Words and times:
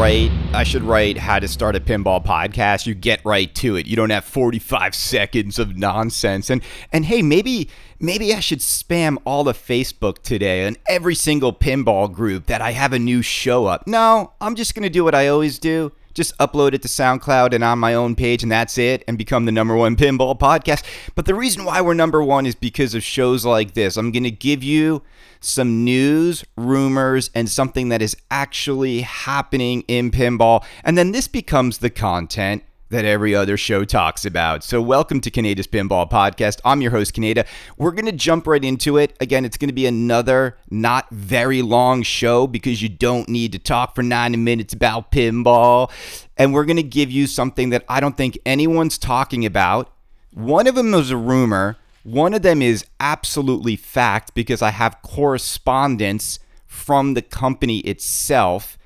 write 0.00 0.30
I 0.54 0.64
should 0.64 0.82
write 0.82 1.18
how 1.18 1.38
to 1.38 1.46
start 1.46 1.76
a 1.76 1.80
pinball 1.80 2.24
podcast. 2.24 2.86
You 2.86 2.94
get 2.94 3.22
right 3.22 3.54
to 3.56 3.76
it. 3.76 3.86
You 3.86 3.96
don't 3.96 4.08
have 4.08 4.24
45 4.24 4.94
seconds 5.12 5.58
of 5.58 5.76
nonsense. 5.76 6.48
And 6.48 6.62
and 6.90 7.04
hey, 7.04 7.20
maybe 7.20 7.68
maybe 7.98 8.32
I 8.32 8.40
should 8.40 8.60
spam 8.60 9.18
all 9.26 9.46
of 9.46 9.58
Facebook 9.58 10.22
today 10.22 10.66
and 10.66 10.78
every 10.88 11.14
single 11.14 11.52
pinball 11.52 12.10
group 12.10 12.46
that 12.46 12.62
I 12.62 12.70
have 12.70 12.94
a 12.94 12.98
new 12.98 13.20
show 13.20 13.66
up. 13.66 13.86
No, 13.86 14.32
I'm 14.40 14.54
just 14.54 14.74
going 14.74 14.84
to 14.84 14.88
do 14.88 15.04
what 15.04 15.14
I 15.14 15.28
always 15.28 15.58
do 15.58 15.92
just 16.14 16.36
upload 16.38 16.74
it 16.74 16.82
to 16.82 16.88
SoundCloud 16.88 17.54
and 17.54 17.64
on 17.64 17.78
my 17.78 17.94
own 17.94 18.14
page, 18.14 18.42
and 18.42 18.50
that's 18.50 18.78
it, 18.78 19.04
and 19.06 19.16
become 19.18 19.44
the 19.44 19.52
number 19.52 19.76
one 19.76 19.96
pinball 19.96 20.38
podcast. 20.38 20.84
But 21.14 21.26
the 21.26 21.34
reason 21.34 21.64
why 21.64 21.80
we're 21.80 21.94
number 21.94 22.22
one 22.22 22.46
is 22.46 22.54
because 22.54 22.94
of 22.94 23.02
shows 23.02 23.44
like 23.44 23.74
this. 23.74 23.96
I'm 23.96 24.12
going 24.12 24.24
to 24.24 24.30
give 24.30 24.62
you 24.62 25.02
some 25.40 25.84
news, 25.84 26.44
rumors, 26.56 27.30
and 27.34 27.48
something 27.48 27.88
that 27.88 28.02
is 28.02 28.16
actually 28.30 29.00
happening 29.02 29.82
in 29.88 30.10
pinball. 30.10 30.64
And 30.84 30.98
then 30.98 31.12
this 31.12 31.28
becomes 31.28 31.78
the 31.78 31.90
content 31.90 32.62
that 32.90 33.04
every 33.04 33.34
other 33.34 33.56
show 33.56 33.84
talks 33.84 34.24
about. 34.24 34.62
So, 34.62 34.82
welcome 34.82 35.20
to 35.22 35.30
Kaneda's 35.30 35.66
Pinball 35.66 36.10
Podcast. 36.10 36.60
I'm 36.64 36.82
your 36.82 36.90
host, 36.90 37.14
Kaneda. 37.14 37.46
We're 37.78 37.92
going 37.92 38.06
to 38.06 38.12
jump 38.12 38.46
right 38.46 38.62
into 38.62 38.98
it. 38.98 39.16
Again, 39.20 39.44
it's 39.44 39.56
going 39.56 39.68
to 39.68 39.74
be 39.74 39.86
another 39.86 40.58
not 40.70 41.08
very 41.10 41.62
long 41.62 42.02
show 42.02 42.46
because 42.46 42.82
you 42.82 42.88
don't 42.88 43.28
need 43.28 43.52
to 43.52 43.58
talk 43.58 43.94
for 43.94 44.02
90 44.02 44.36
minutes 44.38 44.74
about 44.74 45.12
pinball. 45.12 45.90
And 46.36 46.52
we're 46.52 46.64
going 46.64 46.76
to 46.76 46.82
give 46.82 47.10
you 47.10 47.26
something 47.26 47.70
that 47.70 47.84
I 47.88 48.00
don't 48.00 48.16
think 48.16 48.38
anyone's 48.44 48.98
talking 48.98 49.46
about. 49.46 49.92
One 50.32 50.66
of 50.66 50.74
them 50.74 50.92
is 50.94 51.10
a 51.10 51.16
rumor, 51.16 51.76
one 52.02 52.34
of 52.34 52.42
them 52.42 52.60
is 52.60 52.84
absolutely 52.98 53.76
fact 53.76 54.34
because 54.34 54.62
I 54.62 54.70
have 54.70 55.00
correspondence 55.02 56.38
from 56.66 57.14
the 57.14 57.22
company 57.22 57.78
itself. 57.80 58.78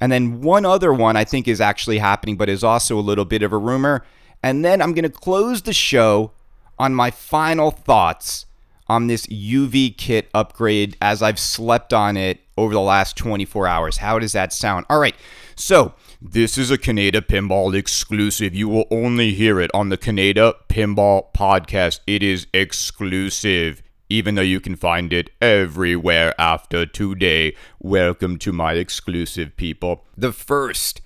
And 0.00 0.12
then 0.12 0.40
one 0.40 0.64
other 0.64 0.92
one 0.92 1.16
I 1.16 1.24
think 1.24 1.48
is 1.48 1.60
actually 1.60 1.98
happening, 1.98 2.36
but 2.36 2.48
is 2.48 2.62
also 2.62 2.98
a 2.98 3.00
little 3.02 3.24
bit 3.24 3.42
of 3.42 3.52
a 3.52 3.58
rumor. 3.58 4.04
And 4.42 4.64
then 4.64 4.80
I'm 4.80 4.92
going 4.94 5.04
to 5.04 5.10
close 5.10 5.62
the 5.62 5.72
show 5.72 6.32
on 6.78 6.94
my 6.94 7.10
final 7.10 7.70
thoughts 7.70 8.46
on 8.86 9.06
this 9.06 9.26
UV 9.26 9.96
kit 9.96 10.30
upgrade 10.32 10.96
as 11.00 11.22
I've 11.22 11.38
slept 11.38 11.92
on 11.92 12.16
it 12.16 12.40
over 12.56 12.72
the 12.72 12.80
last 12.80 13.16
24 13.16 13.66
hours. 13.66 13.96
How 13.98 14.18
does 14.18 14.32
that 14.32 14.52
sound? 14.52 14.86
All 14.88 14.98
right. 14.98 15.14
So, 15.56 15.94
this 16.20 16.58
is 16.58 16.70
a 16.70 16.78
Kaneda 16.78 17.20
Pinball 17.20 17.74
exclusive. 17.74 18.54
You 18.54 18.68
will 18.68 18.86
only 18.90 19.34
hear 19.34 19.60
it 19.60 19.70
on 19.72 19.88
the 19.88 19.98
Kaneda 19.98 20.54
Pinball 20.68 21.32
podcast. 21.32 22.00
It 22.06 22.22
is 22.22 22.46
exclusive 22.52 23.82
even 24.08 24.34
though 24.34 24.42
you 24.42 24.60
can 24.60 24.76
find 24.76 25.12
it 25.12 25.30
everywhere 25.40 26.34
after 26.38 26.86
today. 26.86 27.54
Welcome 27.78 28.38
to 28.38 28.52
my 28.52 28.74
exclusive 28.74 29.56
people. 29.56 30.04
The 30.16 30.32
first, 30.32 31.00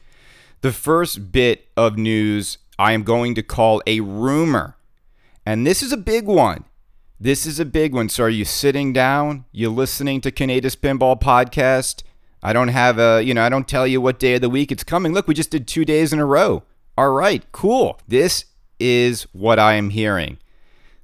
the 0.61 0.73
first 0.73 1.33
bit 1.33 1.69
of 1.77 1.99
news 1.99 2.59
I 2.79 2.93
am 2.93 3.03
going 3.03 3.35
to 3.35 3.43
call 3.43 3.83
a 3.87 4.01
rumor. 4.01 4.77
And 5.45 5.67
this 5.67 5.83
is 5.83 5.93
a 5.93 5.97
big 5.97 6.27
one. 6.27 6.65
This 7.19 7.47
is 7.47 7.61
a 7.61 7.65
big 7.65 7.95
one. 7.95 8.09
So 8.09 8.25
are 8.25 8.29
you 8.29 8.45
sitting 8.45 8.93
down? 8.93 9.45
You 9.53 9.71
listening 9.71 10.21
to 10.23 10.33
Kaneda's 10.33 10.77
Pinball 10.77 11.21
Podcast? 11.21 12.03
I 12.43 12.53
don't 12.53 12.69
have 12.69 12.99
a, 12.99 13.23
you 13.23 13.35
know, 13.35 13.43
I 13.43 13.49
don't 13.49 13.69
tell 13.69 13.87
you 13.87 14.01
what 14.01 14.19
day 14.19 14.35
of 14.35 14.41
the 14.41 14.51
week 14.51 14.73
it's 14.73 14.83
coming. 14.83 15.13
Look, 15.13 15.29
we 15.29 15.35
just 15.35 15.51
did 15.51 15.69
two 15.69 15.85
days 15.85 16.13
in 16.13 16.19
a 16.19 16.27
row. 16.27 16.65
All 16.99 17.11
right, 17.11 17.45
cool. 17.53 18.01
This 18.09 18.47
is 18.81 19.23
what 19.33 19.59
I 19.59 19.75
am 19.75 19.91
hearing 19.91 20.39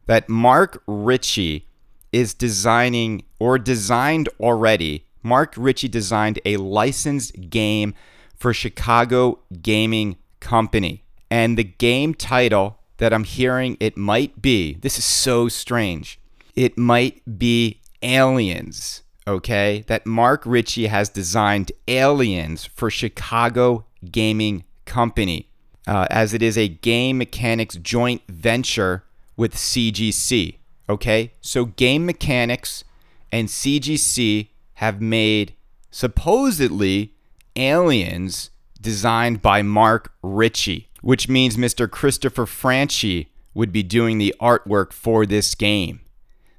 that 0.06 0.28
Mark 0.28 0.82
Ritchie 0.86 1.67
is 2.12 2.34
designing 2.34 3.24
or 3.38 3.58
designed 3.58 4.28
already. 4.40 5.06
Mark 5.22 5.54
Ritchie 5.56 5.88
designed 5.88 6.40
a 6.44 6.56
licensed 6.56 7.50
game 7.50 7.94
for 8.36 8.54
Chicago 8.54 9.40
Gaming 9.60 10.16
Company. 10.40 11.02
And 11.30 11.58
the 11.58 11.64
game 11.64 12.14
title 12.14 12.78
that 12.98 13.12
I'm 13.12 13.24
hearing 13.24 13.76
it 13.80 13.96
might 13.96 14.40
be 14.40 14.74
this 14.74 14.98
is 14.98 15.04
so 15.04 15.48
strange. 15.48 16.20
It 16.54 16.76
might 16.78 17.38
be 17.38 17.80
Aliens, 18.02 19.02
okay? 19.26 19.84
That 19.86 20.06
Mark 20.06 20.42
Ritchie 20.44 20.86
has 20.86 21.08
designed 21.08 21.72
Aliens 21.86 22.66
for 22.66 22.90
Chicago 22.90 23.84
Gaming 24.10 24.64
Company, 24.84 25.48
uh, 25.86 26.06
as 26.10 26.34
it 26.34 26.42
is 26.42 26.56
a 26.56 26.68
game 26.68 27.18
mechanics 27.18 27.76
joint 27.76 28.22
venture 28.28 29.04
with 29.36 29.54
CGC. 29.54 30.57
Okay, 30.88 31.32
so 31.40 31.66
game 31.66 32.06
mechanics 32.06 32.84
and 33.30 33.48
CGC 33.48 34.48
have 34.74 35.00
made 35.00 35.54
supposedly 35.90 37.14
aliens 37.56 38.50
designed 38.80 39.42
by 39.42 39.60
Mark 39.62 40.12
Ritchie, 40.22 40.88
which 41.02 41.28
means 41.28 41.56
Mr. 41.56 41.90
Christopher 41.90 42.46
Franchi 42.46 43.30
would 43.52 43.72
be 43.72 43.82
doing 43.82 44.18
the 44.18 44.34
artwork 44.40 44.92
for 44.92 45.26
this 45.26 45.54
game. 45.54 46.00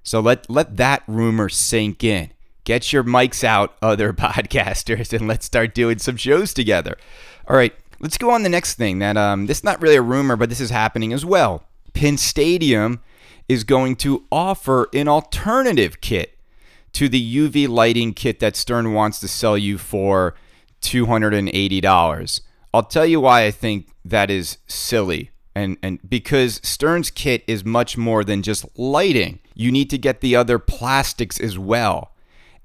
So 0.04 0.20
let 0.20 0.50
let 0.50 0.78
that 0.78 1.04
rumor 1.08 1.50
sink 1.50 2.04
in. 2.04 2.32
Get 2.66 2.94
your 2.94 3.04
mics 3.04 3.44
out, 3.44 3.76
other 3.82 4.14
podcasters, 4.14 5.14
and 5.14 5.28
let's 5.28 5.46
start 5.46 5.74
doing 5.74 5.98
some 5.98 6.18
shows 6.18 6.54
together. 6.54 6.98
All 7.48 7.56
right, 7.56 7.74
let's 8.00 8.18
go 8.18 8.30
on 8.32 8.44
the 8.44 8.50
next 8.50 8.76
thing. 8.76 9.00
That 9.00 9.18
um, 9.18 9.48
this 9.48 9.60
is 9.60 9.64
not 9.64 9.82
really 9.82 9.96
a 9.96 10.02
rumor, 10.02 10.36
but 10.36 10.50
this 10.50 10.62
is 10.62 10.70
happening 10.70 11.14
as 11.14 11.26
well. 11.26 11.64
Pinstadium 11.94 13.00
is 13.50 13.64
going 13.64 13.96
to 13.98 14.26
offer 14.32 14.88
an 14.94 15.08
alternative 15.08 16.00
kit 16.00 16.38
to 16.94 17.10
the 17.10 17.38
UV 17.38 17.68
lighting 17.68 18.14
kit 18.14 18.40
that 18.40 18.56
Stern 18.56 18.94
wants 18.94 19.20
to 19.20 19.28
sell 19.28 19.58
you 19.58 19.78
for 19.78 20.36
$280. 20.82 22.42
I'll 22.74 22.84
tell 22.84 23.06
you 23.06 23.20
why 23.20 23.46
I 23.46 23.52
think 23.52 23.90
that 24.06 24.30
is 24.30 24.60
silly. 24.68 25.32
And, 25.56 25.78
and 25.82 26.00
because 26.08 26.62
Stern's 26.64 27.10
kit 27.10 27.44
is 27.48 27.66
much 27.66 27.98
more 27.98 28.24
than 28.24 28.44
just 28.44 28.66
lighting, 28.78 29.40
you 29.56 29.72
need 29.72 29.90
to 29.90 29.98
get 29.98 30.22
the 30.22 30.36
other 30.36 30.60
plastics 30.60 31.40
as 31.40 31.58
well. 31.58 32.12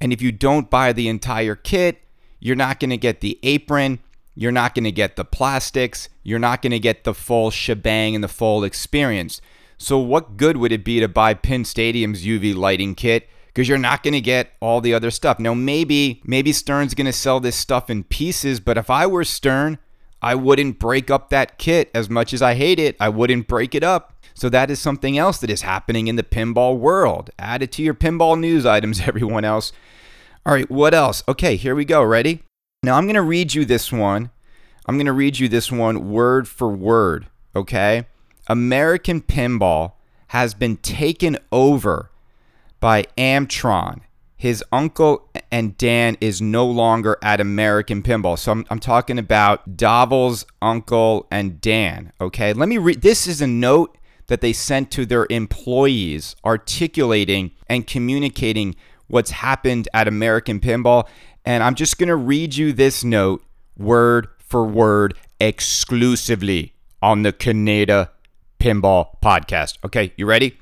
And 0.00 0.12
if 0.12 0.20
you 0.20 0.32
don't 0.32 0.70
buy 0.70 0.92
the 0.92 1.08
entire 1.08 1.56
kit, 1.56 2.02
you're 2.38 2.56
not 2.56 2.78
going 2.78 2.90
to 2.90 2.96
get 2.98 3.20
the 3.20 3.38
apron, 3.42 4.00
you're 4.34 4.52
not 4.52 4.74
going 4.74 4.84
to 4.84 4.92
get 4.92 5.16
the 5.16 5.24
plastics, 5.24 6.08
you're 6.22 6.38
not 6.38 6.60
going 6.60 6.72
to 6.72 6.78
get 6.78 7.04
the 7.04 7.14
full 7.14 7.50
shebang 7.50 8.14
and 8.14 8.22
the 8.22 8.28
full 8.28 8.64
experience. 8.64 9.40
So, 9.78 9.98
what 9.98 10.36
good 10.36 10.56
would 10.56 10.72
it 10.72 10.84
be 10.84 11.00
to 11.00 11.08
buy 11.08 11.34
Pinstadium's 11.34 12.24
UV 12.24 12.54
lighting 12.54 12.94
kit? 12.94 13.28
Because 13.46 13.68
you're 13.68 13.78
not 13.78 14.02
going 14.02 14.14
to 14.14 14.20
get 14.20 14.52
all 14.60 14.80
the 14.80 14.94
other 14.94 15.10
stuff. 15.10 15.38
Now, 15.38 15.54
maybe 15.54 16.20
maybe 16.24 16.52
Stern's 16.52 16.94
going 16.94 17.06
to 17.06 17.12
sell 17.12 17.40
this 17.40 17.56
stuff 17.56 17.90
in 17.90 18.04
pieces, 18.04 18.60
but 18.60 18.78
if 18.78 18.90
I 18.90 19.06
were 19.06 19.24
Stern, 19.24 19.78
I 20.22 20.34
wouldn't 20.34 20.78
break 20.78 21.10
up 21.10 21.30
that 21.30 21.58
kit 21.58 21.90
as 21.94 22.08
much 22.08 22.32
as 22.32 22.40
I 22.40 22.54
hate 22.54 22.78
it. 22.78 22.96
I 22.98 23.10
wouldn't 23.10 23.46
break 23.46 23.74
it 23.74 23.84
up. 23.84 24.14
So 24.34 24.48
that 24.48 24.70
is 24.70 24.80
something 24.80 25.16
else 25.16 25.38
that 25.38 25.50
is 25.50 25.62
happening 25.62 26.08
in 26.08 26.16
the 26.16 26.22
pinball 26.22 26.78
world. 26.78 27.30
Add 27.38 27.62
it 27.62 27.70
to 27.72 27.82
your 27.82 27.94
pinball 27.94 28.38
news 28.38 28.66
items, 28.66 29.00
everyone 29.06 29.44
else. 29.44 29.72
All 30.46 30.52
right, 30.52 30.70
what 30.70 30.94
else? 30.94 31.22
Okay, 31.28 31.56
here 31.56 31.74
we 31.74 31.84
go. 31.84 32.02
Ready? 32.02 32.42
Now 32.82 32.96
I'm 32.96 33.04
going 33.04 33.14
to 33.14 33.22
read 33.22 33.54
you 33.54 33.64
this 33.64 33.92
one. 33.92 34.30
I'm 34.86 34.96
going 34.96 35.06
to 35.06 35.12
read 35.12 35.38
you 35.38 35.48
this 35.48 35.70
one 35.70 36.10
word 36.10 36.48
for 36.48 36.68
word, 36.68 37.26
okay? 37.54 38.06
American 38.46 39.20
Pinball 39.22 39.92
has 40.28 40.54
been 40.54 40.76
taken 40.78 41.38
over 41.52 42.10
by 42.80 43.04
Amtron. 43.16 44.00
His 44.36 44.62
uncle 44.70 45.30
and 45.50 45.78
Dan 45.78 46.18
is 46.20 46.42
no 46.42 46.66
longer 46.66 47.16
at 47.22 47.40
American 47.40 48.02
Pinball. 48.02 48.38
So 48.38 48.52
I'm, 48.52 48.66
I'm 48.68 48.80
talking 48.80 49.18
about 49.18 49.76
Davel's 49.76 50.44
uncle 50.60 51.26
and 51.30 51.60
Dan. 51.60 52.12
Okay, 52.20 52.52
let 52.52 52.68
me 52.68 52.76
read. 52.76 53.00
This 53.00 53.26
is 53.26 53.40
a 53.40 53.46
note 53.46 53.96
that 54.26 54.40
they 54.40 54.52
sent 54.52 54.90
to 54.90 55.06
their 55.06 55.26
employees 55.30 56.36
articulating 56.44 57.52
and 57.68 57.86
communicating 57.86 58.74
what's 59.06 59.30
happened 59.30 59.88
at 59.94 60.08
American 60.08 60.60
Pinball. 60.60 61.08
And 61.44 61.62
I'm 61.62 61.74
just 61.74 61.98
going 61.98 62.08
to 62.08 62.16
read 62.16 62.56
you 62.56 62.72
this 62.72 63.04
note 63.04 63.42
word 63.76 64.28
for 64.38 64.64
word 64.64 65.14
exclusively 65.40 66.74
on 67.00 67.22
the 67.22 67.32
Kaneda 67.32 68.08
Pinball 68.64 69.08
Podcast. 69.22 69.76
Okay, 69.84 70.14
you 70.16 70.24
ready? 70.24 70.58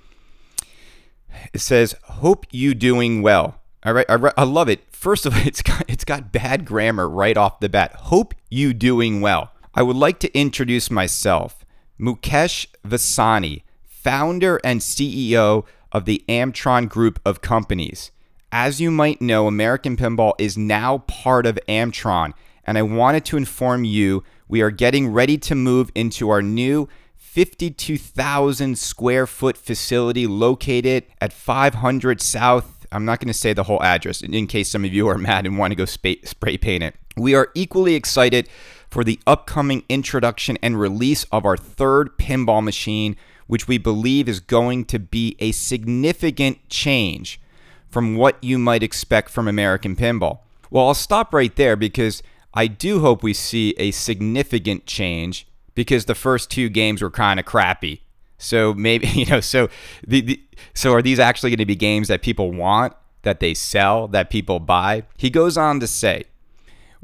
It 1.53 1.61
says, 1.61 1.95
"Hope 2.03 2.47
you 2.51 2.75
doing 2.75 3.23
well." 3.23 3.61
All 3.85 3.93
right, 3.93 4.07
I, 4.09 4.15
re- 4.15 4.33
I 4.37 4.43
love 4.43 4.69
it. 4.69 4.81
First 4.91 5.25
of 5.25 5.37
all, 5.37 5.43
it's 5.47 5.63
got 5.63 5.85
it's 5.87 6.05
got 6.05 6.33
bad 6.33 6.65
grammar 6.65 7.09
right 7.09 7.37
off 7.37 7.61
the 7.61 7.69
bat. 7.69 7.95
Hope 7.95 8.35
you 8.51 8.75
doing 8.75 9.21
well. 9.21 9.53
I 9.73 9.85
would 9.85 9.95
like 9.95 10.19
to 10.19 10.37
introduce 10.37 10.91
myself, 10.91 11.65
Mukesh 12.01 12.67
Vasani, 12.85 13.63
founder 13.87 14.59
and 14.65 14.81
CEO 14.81 15.65
of 15.93 16.05
the 16.05 16.25
Amtron 16.29 16.89
Group 16.89 17.21
of 17.25 17.41
Companies. 17.41 18.11
As 18.51 18.81
you 18.81 18.91
might 18.91 19.23
know, 19.23 19.47
American 19.47 19.97
Pinball 19.97 20.33
is 20.39 20.59
now 20.59 20.99
part 21.07 21.47
of 21.47 21.57
Amtron, 21.69 22.33
and 22.65 22.77
I 22.77 22.83
wanted 22.83 23.25
to 23.27 23.37
inform 23.37 23.85
you 23.85 24.25
we 24.49 24.61
are 24.61 24.73
getting 24.73 25.09
ready 25.09 25.39
to 25.39 25.55
move 25.55 25.93
into 25.95 26.31
our 26.31 26.43
new 26.43 26.89
52,000 27.33 28.77
square 28.77 29.27
foot 29.27 29.57
facility 29.57 30.27
located 30.27 31.05
at 31.19 31.33
500 31.33 32.21
South 32.21 32.87
I'm 32.93 33.07
not 33.07 33.21
going 33.21 33.29
to 33.29 33.33
say 33.33 33.55
the 33.55 33.63
whole 33.63 33.83
address 33.83 34.21
in 34.21 34.47
case 34.47 34.69
some 34.69 34.85
of 34.85 34.93
you 34.93 35.09
are 35.09 35.17
mad 35.17 35.47
and 35.47 35.57
want 35.57 35.71
to 35.71 35.75
go 35.75 35.87
spray, 35.87 36.21
spray 36.25 36.59
paint 36.59 36.83
it. 36.83 36.95
We 37.17 37.35
are 37.35 37.49
equally 37.55 37.95
excited 37.95 38.51
for 38.91 39.03
the 39.03 39.19
upcoming 39.27 39.83
introduction 39.89 40.59
and 40.63 40.79
release 40.79 41.25
of 41.33 41.47
our 41.47 41.57
third 41.57 42.19
pinball 42.19 42.63
machine, 42.63 43.17
which 43.47 43.67
we 43.67 43.79
believe 43.79 44.29
is 44.29 44.39
going 44.39 44.85
to 44.85 44.99
be 44.99 45.35
a 45.39 45.53
significant 45.53 46.69
change 46.69 47.41
from 47.89 48.15
what 48.15 48.37
you 48.45 48.59
might 48.59 48.83
expect 48.83 49.31
from 49.31 49.49
American 49.49 49.97
pinball. 49.97 50.41
Well, 50.71 50.87
I'll 50.87 50.93
stop 50.93 51.33
right 51.33 51.57
there 51.57 51.77
because 51.77 52.23
I 52.53 52.67
do 52.67 53.01
hope 53.01 53.23
we 53.23 53.33
see 53.33 53.75
a 53.79 53.91
significant 53.91 54.85
change 54.85 55.47
because 55.75 56.05
the 56.05 56.15
first 56.15 56.51
two 56.51 56.69
games 56.69 57.03
were 57.03 57.11
kind 57.11 57.41
of 57.41 57.47
crappy. 57.47 58.03
So 58.39 58.75
maybe 58.75 59.07
you 59.15 59.27
know, 59.27 59.41
so 59.41 59.69
the, 60.07 60.21
the 60.21 60.43
so 60.75 60.93
are 60.93 61.03
these 61.03 61.19
actually 61.19 61.51
going 61.51 61.59
to 61.59 61.67
be 61.67 61.77
games 61.77 62.09
that 62.09 62.23
people 62.23 62.53
want, 62.53 62.95
that 63.23 63.41
they 63.41 63.55
sell, 63.55 64.09
that 64.09 64.31
people 64.31 64.61
buy? 64.61 65.05
He 65.17 65.31
goes 65.31 65.57
on 65.57 65.81
to 65.81 65.87
say, 65.87 66.25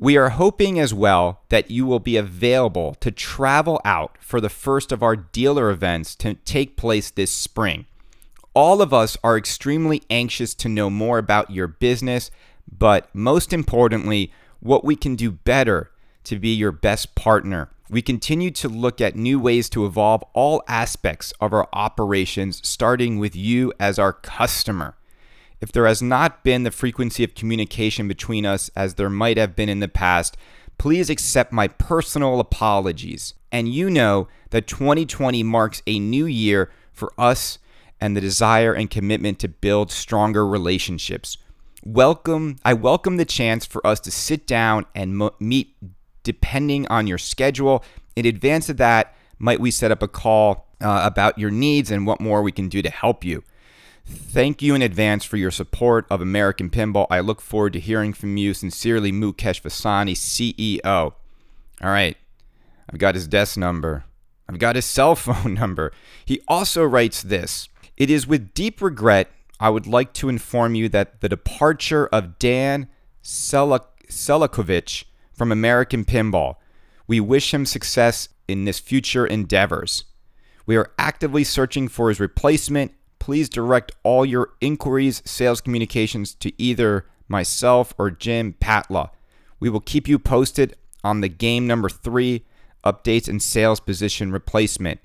we 0.01 0.17
are 0.17 0.31
hoping 0.31 0.79
as 0.79 0.95
well 0.95 1.41
that 1.49 1.73
you 1.73 1.85
will 1.85 1.99
be 1.99 2.17
available 2.17 2.95
to 3.01 3.11
travel 3.11 3.81
out 3.85 4.17
for 4.21 4.41
the 4.41 4.49
first 4.49 4.93
of 4.93 5.03
our 5.03 5.17
dealer 5.17 5.71
events 5.71 6.15
to 6.17 6.35
take 6.35 6.77
place 6.77 7.11
this 7.11 7.33
spring. 7.33 7.85
All 8.55 8.81
of 8.81 8.95
us 8.95 9.17
are 9.25 9.37
extremely 9.37 10.03
anxious 10.09 10.55
to 10.55 10.69
know 10.69 10.89
more 10.89 11.19
about 11.19 11.51
your 11.51 11.67
business, 11.67 12.31
but 12.71 13.13
most 13.13 13.53
importantly, 13.53 14.33
what 14.61 14.85
we 14.85 14.95
can 14.95 15.17
do 15.17 15.33
better 15.33 15.91
to 16.25 16.39
be 16.39 16.55
your 16.55 16.73
best 16.73 17.15
partner. 17.17 17.71
We 17.91 18.03
continue 18.03 18.51
to 18.51 18.69
look 18.69 19.01
at 19.01 19.17
new 19.17 19.41
ways 19.41 19.71
to 19.71 19.87
evolve 19.87 20.23
all 20.35 20.63
aspects 20.69 21.33
of 21.41 21.55
our 21.55 21.69
operations, 21.73 22.61
starting 22.63 23.19
with 23.19 23.35
you 23.35 23.73
as 23.81 23.99
our 23.99 24.13
customer. 24.13 24.99
If 25.63 25.73
there 25.73 25.87
has 25.87 26.03
not 26.03 26.45
been 26.45 26.65
the 26.65 26.71
frequency 26.71 27.25
of 27.25 27.35
communication 27.35 28.07
between 28.07 28.45
us 28.45 28.71
as 28.77 28.95
there 28.95 29.09
might 29.09 29.39
have 29.39 29.57
been 29.57 29.71
in 29.71 29.81
the 29.81 29.89
past, 29.89 30.37
please 30.77 31.09
accept 31.09 31.51
my 31.51 31.67
personal 31.67 32.41
apologies. 32.41 33.33
And 33.51 33.71
you 33.71 33.89
know 33.89 34.29
that 34.51 34.67
2020 34.67 35.43
marks 35.43 35.83
a 35.87 35.99
new 35.99 36.27
year 36.27 36.71
for 36.93 37.13
us 37.17 37.59
and 38.03 38.15
the 38.15 38.21
desire 38.21 38.75
and 38.75 38.91
commitment 38.91 39.39
to 39.39 39.49
build 39.49 39.91
stronger 39.91 40.47
relationships. 40.47 41.39
Welcome, 41.83 42.57
I 42.67 42.75
welcome 42.75 43.17
the 43.17 43.25
chance 43.25 43.65
for 43.65 43.85
us 43.87 43.99
to 44.01 44.11
sit 44.11 44.47
down 44.47 44.85
and 44.95 45.17
mo- 45.17 45.35
meet 45.41 45.75
depending 46.29 46.87
on 46.89 47.07
your 47.07 47.17
schedule. 47.17 47.83
In 48.15 48.27
advance 48.27 48.69
of 48.69 48.77
that, 48.77 49.15
might 49.39 49.61
we 49.61 49.71
set 49.71 49.91
up 49.91 50.03
a 50.03 50.09
call 50.09 50.67
uh, 50.79 51.01
about 51.03 51.39
your 51.39 51.51
needs 51.51 51.91
and 51.91 52.07
what 52.07 52.21
more 52.21 52.43
we 52.43 52.53
can 52.53 52.69
do 52.69 52.83
to 52.83 52.91
help 52.91 53.25
you? 53.25 53.43
Thank 54.05 54.61
you 54.61 54.75
in 54.75 54.83
advance 54.83 55.25
for 55.25 55.39
your 55.39 55.51
support 55.51 56.05
of 56.11 56.21
American 56.21 56.69
Pinball. 56.69 57.07
I 57.09 57.21
look 57.21 57.41
forward 57.41 57.73
to 57.73 57.81
hearing 57.81 58.13
from 58.13 58.37
you. 58.37 58.53
Sincerely, 58.53 59.11
Mukesh 59.11 59.63
Vasani, 59.63 60.13
CEO. 60.13 60.83
All 60.85 61.91
right, 61.91 62.19
I've 62.93 62.99
got 62.99 63.15
his 63.15 63.27
desk 63.27 63.57
number. 63.57 64.05
I've 64.51 64.59
got 64.59 64.77
his 64.77 64.85
cell 64.85 65.17
phone 65.17 65.55
number. 65.63 65.93
He 66.27 66.43
also 66.47 66.85
writes 66.85 67.23
this 67.23 67.71
It 67.97 68.11
is 68.11 68.27
with 68.27 68.53
deep 68.53 68.83
regret 68.83 69.31
I 69.59 69.71
would 69.71 69.87
like 69.87 70.13
to 70.15 70.29
inform 70.29 70.75
you 70.75 70.91
that 70.91 71.23
the 71.23 71.29
departure 71.31 72.07
of 72.09 72.39
Dan 72.39 72.89
Selakovic 73.23 75.05
from 75.39 75.53
American 75.53 76.05
Pinball. 76.05 76.57
We 77.07 77.21
wish 77.21 77.55
him 77.55 77.65
success 77.65 78.29
in 78.49 78.67
his 78.67 78.81
future 78.81 79.27
endeavors. 79.27 80.05
We 80.67 80.77
are 80.77 80.91
actively 80.99 81.45
searching 81.45 81.89
for 81.89 82.09
his 82.09 82.21
replacement. 82.21 82.93
Please 83.19 83.49
direct 83.49 83.93
all 84.03 84.27
your 84.27 84.51
inquiries, 84.61 85.23
sales 85.25 85.61
communications 85.61 86.35
to 86.35 86.53
either 86.61 87.07
myself 87.29 87.95
or 87.99 88.11
Jim 88.11 88.55
Patla. 88.61 89.11
We 89.61 89.71
will 89.71 89.81
keep 89.81 90.09
you 90.09 90.19
posted 90.19 90.77
on 91.05 91.21
the 91.21 91.29
game 91.29 91.67
number 91.67 91.89
three 91.89 92.45
updates 92.85 93.29
and 93.29 93.43
sales 93.43 93.81
position 93.81 94.33
replacement. 94.33 95.01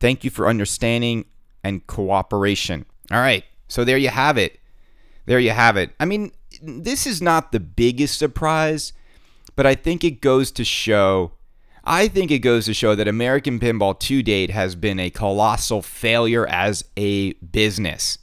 Thank 0.00 0.24
you 0.24 0.30
for 0.30 0.48
understanding 0.48 1.26
and 1.62 1.86
cooperation. 1.86 2.86
All 3.10 3.18
right, 3.18 3.44
so 3.68 3.84
there 3.84 3.98
you 3.98 4.08
have 4.08 4.36
it. 4.36 4.58
There 5.26 5.40
you 5.40 5.50
have 5.50 5.76
it. 5.76 5.90
I 5.98 6.04
mean, 6.04 6.32
this 6.62 7.06
is 7.06 7.20
not 7.20 7.52
the 7.52 7.60
biggest 7.60 8.18
surprise 8.18 8.92
but 9.56 9.66
I 9.66 9.74
think 9.74 10.04
it 10.04 10.20
goes 10.20 10.52
to 10.52 10.64
show. 10.64 11.32
I 11.82 12.08
think 12.08 12.30
it 12.30 12.40
goes 12.40 12.66
to 12.66 12.74
show 12.74 12.94
that 12.94 13.08
American 13.08 13.58
Pinball 13.58 13.98
to 14.00 14.22
date 14.22 14.50
has 14.50 14.74
been 14.74 15.00
a 15.00 15.10
colossal 15.10 15.82
failure 15.82 16.46
as 16.46 16.84
a 16.96 17.32
business. 17.34 18.18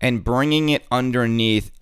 And 0.00 0.24
bringing 0.24 0.68
it 0.68 0.86
underneath, 0.90 1.72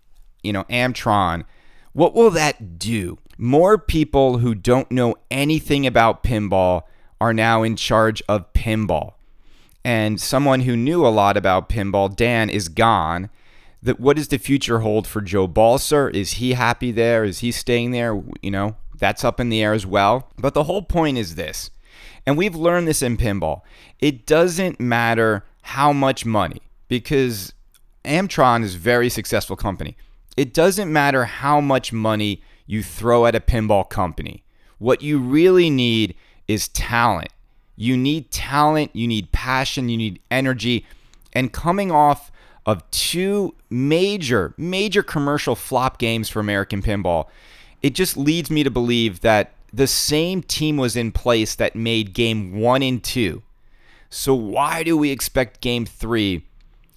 you 0.43 0.53
know, 0.53 0.65
Amtron, 0.65 1.45
what 1.93 2.15
will 2.15 2.31
that 2.31 2.79
do? 2.79 3.19
More 3.39 3.77
people 3.79 4.39
who 4.39 4.55
don't 4.55 4.91
know 4.91 5.17
anything 5.31 5.87
about 5.87 6.23
pinball 6.23 6.83
are 7.21 7.35
now 7.35 7.63
in 7.63 7.77
charge 7.77 8.23
of 8.29 8.53
pinball. 8.55 9.15
And 9.85 10.21
someone 10.21 10.61
who 10.61 10.77
knew 10.77 11.07
a 11.07 11.09
lot 11.09 11.37
about 11.37 11.69
pinball, 11.69 12.15
Dan, 12.15 12.49
is 12.49 12.69
gone 12.69 13.29
that 13.87 14.01
what 14.01 14.17
does 14.17 14.29
the 14.29 14.39
future 14.39 14.81
hold 14.81 15.07
for 15.07 15.21
Joe 15.21 15.47
Balcer? 15.47 16.09
Is 16.11 16.33
he 16.33 16.53
happy 16.53 16.91
there? 16.91 17.25
Is 17.25 17.39
he 17.39 17.53
staying 17.53 17.93
there? 17.93 18.21
You 18.43 18.51
know, 18.51 18.77
that's 18.99 19.25
up 19.25 19.39
in 19.41 19.49
the 19.49 19.63
air 19.63 19.73
as 19.73 19.87
well. 19.87 20.29
But 20.37 20.55
the 20.55 20.65
whole 20.65 20.83
point 20.83 21.19
is 21.19 21.37
this, 21.37 21.71
and 22.27 22.37
we've 22.37 22.57
learned 22.57 22.89
this 22.89 23.01
in 23.01 23.17
pinball. 23.17 23.63
It 24.01 24.27
doesn't 24.27 24.81
matter 24.81 25.45
how 25.63 25.93
much 25.93 26.27
money, 26.27 26.63
because 26.89 27.53
Amtron 28.05 28.65
is 28.65 28.75
a 28.75 28.79
very 28.79 29.09
successful 29.09 29.57
company. 29.57 29.97
It 30.37 30.53
doesn't 30.53 30.93
matter 30.93 31.25
how 31.25 31.61
much 31.61 31.93
money 31.93 32.43
you 32.67 32.83
throw 32.83 33.25
at 33.25 33.35
a 33.37 33.41
pinball 33.41 33.89
company. 33.89 34.43
What 34.79 35.01
you 35.01 35.19
really 35.19 35.71
need 35.71 36.15
is 36.49 36.69
talent. 36.69 37.31
You 37.77 37.97
need 37.97 38.31
talent, 38.31 38.95
you 38.95 39.07
need 39.07 39.31
passion, 39.33 39.89
you 39.89 39.97
need 39.97 40.21
energy. 40.31 40.85
And 41.33 41.53
coming 41.53 41.93
off 41.93 42.33
of 42.67 42.89
two 42.91 43.55
major, 43.71 44.53
major 44.59 45.03
commercial 45.03 45.55
flop 45.55 45.99
games 45.99 46.29
for 46.29 46.41
American 46.41 46.83
Pinball, 46.83 47.29
it 47.81 47.95
just 47.95 48.17
leads 48.17 48.51
me 48.51 48.65
to 48.65 48.71
believe 48.71 49.21
that 49.21 49.53
the 49.73 49.87
same 49.87 50.43
team 50.43 50.77
was 50.77 50.97
in 50.97 51.13
place 51.13 51.55
that 51.55 51.77
made 51.77 52.13
game 52.13 52.59
one 52.59 52.83
and 52.83 53.03
two. 53.03 53.43
So, 54.11 54.35
why 54.35 54.83
do 54.83 54.97
we 54.97 55.11
expect 55.11 55.61
game 55.61 55.87
three 55.87 56.45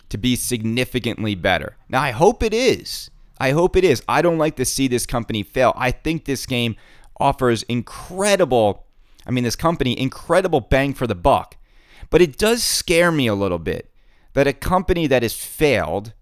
to 0.09 0.17
be 0.17 0.35
significantly 0.35 1.35
better? 1.35 1.75
Now, 1.88 2.01
I 2.01 2.11
hope 2.11 2.41
it 2.41 2.53
is. 2.53 3.11
I 3.39 3.51
hope 3.51 3.75
it 3.75 3.83
is. 3.83 4.03
I 4.07 4.21
don't 4.21 4.38
like 4.38 4.55
to 4.57 4.65
see 4.65 4.88
this 4.88 5.05
company 5.05 5.43
fail. 5.43 5.73
I 5.75 5.91
think 5.91 6.25
this 6.25 6.45
game 6.45 6.75
offers 7.19 7.63
incredible, 7.63 8.85
I 9.25 9.31
mean, 9.31 9.43
this 9.43 9.55
company, 9.55 9.99
incredible 9.99 10.61
bang 10.61 10.93
for 10.93 11.07
the 11.07 11.15
buck. 11.15 11.57
But 12.09 12.21
it 12.21 12.38
does 12.38 12.63
scare 12.63 13.11
me 13.11 13.27
a 13.27 13.35
little 13.35 13.59
bit 13.59 13.88
that 14.39 14.48
a 14.48 14.53
company 14.53 15.05
that 15.05 15.22
has 15.22 15.34
failed 15.34 16.13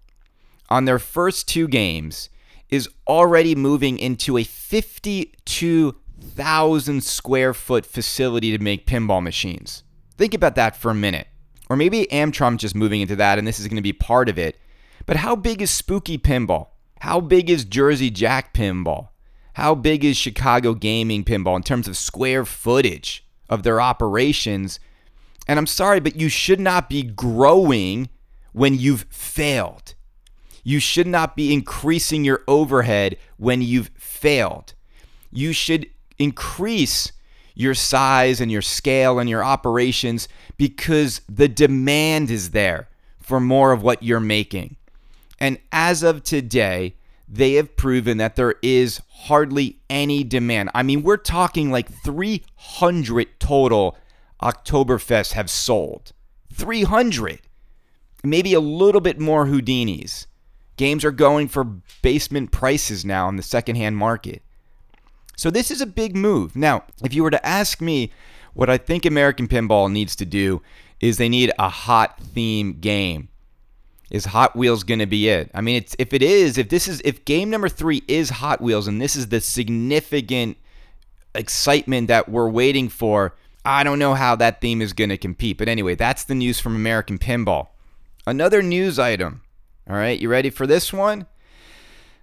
on 0.68 0.86
their 0.86 0.98
first 0.98 1.46
two 1.46 1.68
games 1.68 2.28
is 2.68 2.88
already 3.06 3.54
moving 3.54 3.96
into 3.96 4.36
a 4.36 4.42
52,000 4.42 7.04
square 7.04 7.54
foot 7.54 7.86
facility 7.86 8.50
to 8.50 8.58
make 8.60 8.88
pinball 8.88 9.22
machines. 9.22 9.84
Think 10.16 10.34
about 10.34 10.56
that 10.56 10.74
for 10.74 10.90
a 10.90 10.96
minute. 10.96 11.28
Or 11.70 11.76
maybe 11.76 12.08
Amtron 12.10 12.56
just 12.56 12.74
moving 12.74 13.02
into 13.02 13.14
that 13.14 13.38
and 13.38 13.46
this 13.46 13.60
is 13.60 13.68
going 13.68 13.76
to 13.76 13.82
be 13.82 13.92
part 13.92 14.28
of 14.28 14.36
it. 14.36 14.58
But 15.06 15.18
how 15.18 15.36
big 15.36 15.62
is 15.62 15.70
Spooky 15.70 16.18
Pinball? 16.18 16.70
How 16.98 17.20
big 17.20 17.48
is 17.48 17.64
Jersey 17.64 18.10
Jack 18.10 18.52
Pinball? 18.52 19.10
How 19.52 19.76
big 19.76 20.04
is 20.04 20.16
Chicago 20.16 20.74
Gaming 20.74 21.22
Pinball 21.22 21.54
in 21.54 21.62
terms 21.62 21.86
of 21.86 21.96
square 21.96 22.44
footage 22.44 23.24
of 23.48 23.62
their 23.62 23.80
operations 23.80 24.80
and 25.48 25.58
I'm 25.58 25.66
sorry, 25.66 25.98
but 25.98 26.16
you 26.16 26.28
should 26.28 26.60
not 26.60 26.88
be 26.90 27.02
growing 27.02 28.10
when 28.52 28.74
you've 28.74 29.06
failed. 29.08 29.94
You 30.62 30.78
should 30.78 31.06
not 31.06 31.34
be 31.34 31.52
increasing 31.52 32.24
your 32.24 32.42
overhead 32.46 33.16
when 33.38 33.62
you've 33.62 33.90
failed. 33.96 34.74
You 35.30 35.54
should 35.54 35.86
increase 36.18 37.12
your 37.54 37.74
size 37.74 38.40
and 38.40 38.52
your 38.52 38.62
scale 38.62 39.18
and 39.18 39.28
your 39.28 39.42
operations 39.42 40.28
because 40.58 41.22
the 41.28 41.48
demand 41.48 42.30
is 42.30 42.50
there 42.50 42.88
for 43.18 43.40
more 43.40 43.72
of 43.72 43.82
what 43.82 44.02
you're 44.02 44.20
making. 44.20 44.76
And 45.40 45.58
as 45.72 46.02
of 46.02 46.22
today, 46.22 46.94
they 47.28 47.54
have 47.54 47.76
proven 47.76 48.18
that 48.18 48.36
there 48.36 48.54
is 48.62 49.00
hardly 49.08 49.78
any 49.88 50.24
demand. 50.24 50.70
I 50.74 50.82
mean, 50.82 51.02
we're 51.02 51.16
talking 51.16 51.70
like 51.70 51.90
300 52.02 53.40
total 53.40 53.96
Oktoberfest 54.42 55.32
have 55.32 55.50
sold. 55.50 56.12
300. 56.52 57.40
Maybe 58.24 58.54
a 58.54 58.60
little 58.60 59.00
bit 59.00 59.20
more 59.20 59.46
Houdinis. 59.46 60.26
Games 60.76 61.04
are 61.04 61.12
going 61.12 61.48
for 61.48 61.64
basement 62.02 62.52
prices 62.52 63.04
now 63.04 63.28
in 63.28 63.36
the 63.36 63.42
secondhand 63.42 63.96
market. 63.96 64.42
So 65.36 65.50
this 65.50 65.70
is 65.70 65.80
a 65.80 65.86
big 65.86 66.16
move. 66.16 66.56
Now, 66.56 66.84
if 67.04 67.14
you 67.14 67.22
were 67.22 67.30
to 67.30 67.46
ask 67.46 67.80
me 67.80 68.12
what 68.54 68.70
I 68.70 68.76
think 68.76 69.04
American 69.04 69.46
Pinball 69.46 69.90
needs 69.90 70.16
to 70.16 70.24
do 70.24 70.62
is 71.00 71.16
they 71.16 71.28
need 71.28 71.52
a 71.58 71.68
hot 71.68 72.20
theme 72.20 72.80
game. 72.80 73.28
Is 74.10 74.24
Hot 74.24 74.56
Wheels 74.56 74.84
going 74.84 75.00
to 75.00 75.06
be 75.06 75.28
it? 75.28 75.50
I 75.52 75.60
mean, 75.60 75.76
it's 75.76 75.94
if 75.98 76.14
it 76.14 76.22
is, 76.22 76.56
if 76.56 76.70
this 76.70 76.88
is 76.88 77.02
if 77.04 77.24
game 77.24 77.50
number 77.50 77.68
3 77.68 78.02
is 78.08 78.30
Hot 78.30 78.60
Wheels 78.60 78.88
and 78.88 79.00
this 79.00 79.14
is 79.14 79.28
the 79.28 79.40
significant 79.40 80.56
excitement 81.34 82.08
that 82.08 82.28
we're 82.28 82.48
waiting 82.48 82.88
for, 82.88 83.36
I 83.68 83.84
don't 83.84 83.98
know 83.98 84.14
how 84.14 84.34
that 84.36 84.62
theme 84.62 84.80
is 84.80 84.94
going 84.94 85.10
to 85.10 85.18
compete. 85.18 85.58
But 85.58 85.68
anyway, 85.68 85.94
that's 85.94 86.24
the 86.24 86.34
news 86.34 86.58
from 86.58 86.74
American 86.74 87.18
Pinball. 87.18 87.68
Another 88.26 88.62
news 88.62 88.98
item. 88.98 89.42
All 89.88 89.96
right, 89.96 90.18
you 90.18 90.30
ready 90.30 90.48
for 90.48 90.66
this 90.66 90.90
one? 90.90 91.26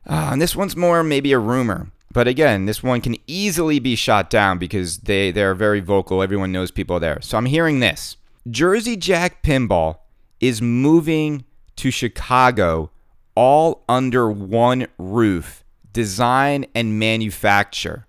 Uh, 0.08 0.30
and 0.32 0.42
this 0.42 0.56
one's 0.56 0.76
more 0.76 1.04
maybe 1.04 1.32
a 1.34 1.40
rumor. 1.40 1.92
But 2.12 2.28
again, 2.28 2.66
this 2.66 2.82
one 2.82 3.00
can 3.00 3.18
easily 3.28 3.78
be 3.78 3.96
shot 3.96 4.32
down 4.32 4.58
because 4.58 5.00
they, 5.00 5.30
they're 5.30 5.54
very 5.54 5.82
vocal. 5.82 6.24
Everyone 6.24 6.52
knows 6.52 6.72
people 6.72 7.00
there. 7.00 7.20
So 7.22 7.38
I'm 7.38 7.46
hearing 7.46 7.80
this 7.80 8.18
Jersey 8.50 8.98
Jack 8.98 9.44
Pinball 9.44 10.00
is 10.40 10.64
moving 10.64 11.46
to 11.76 11.92
Chicago 11.92 12.90
all 13.36 13.84
under 13.88 14.32
one 14.32 14.88
roof 14.98 15.64
design 15.94 16.66
and 16.74 16.98
manufacture. 16.98 18.08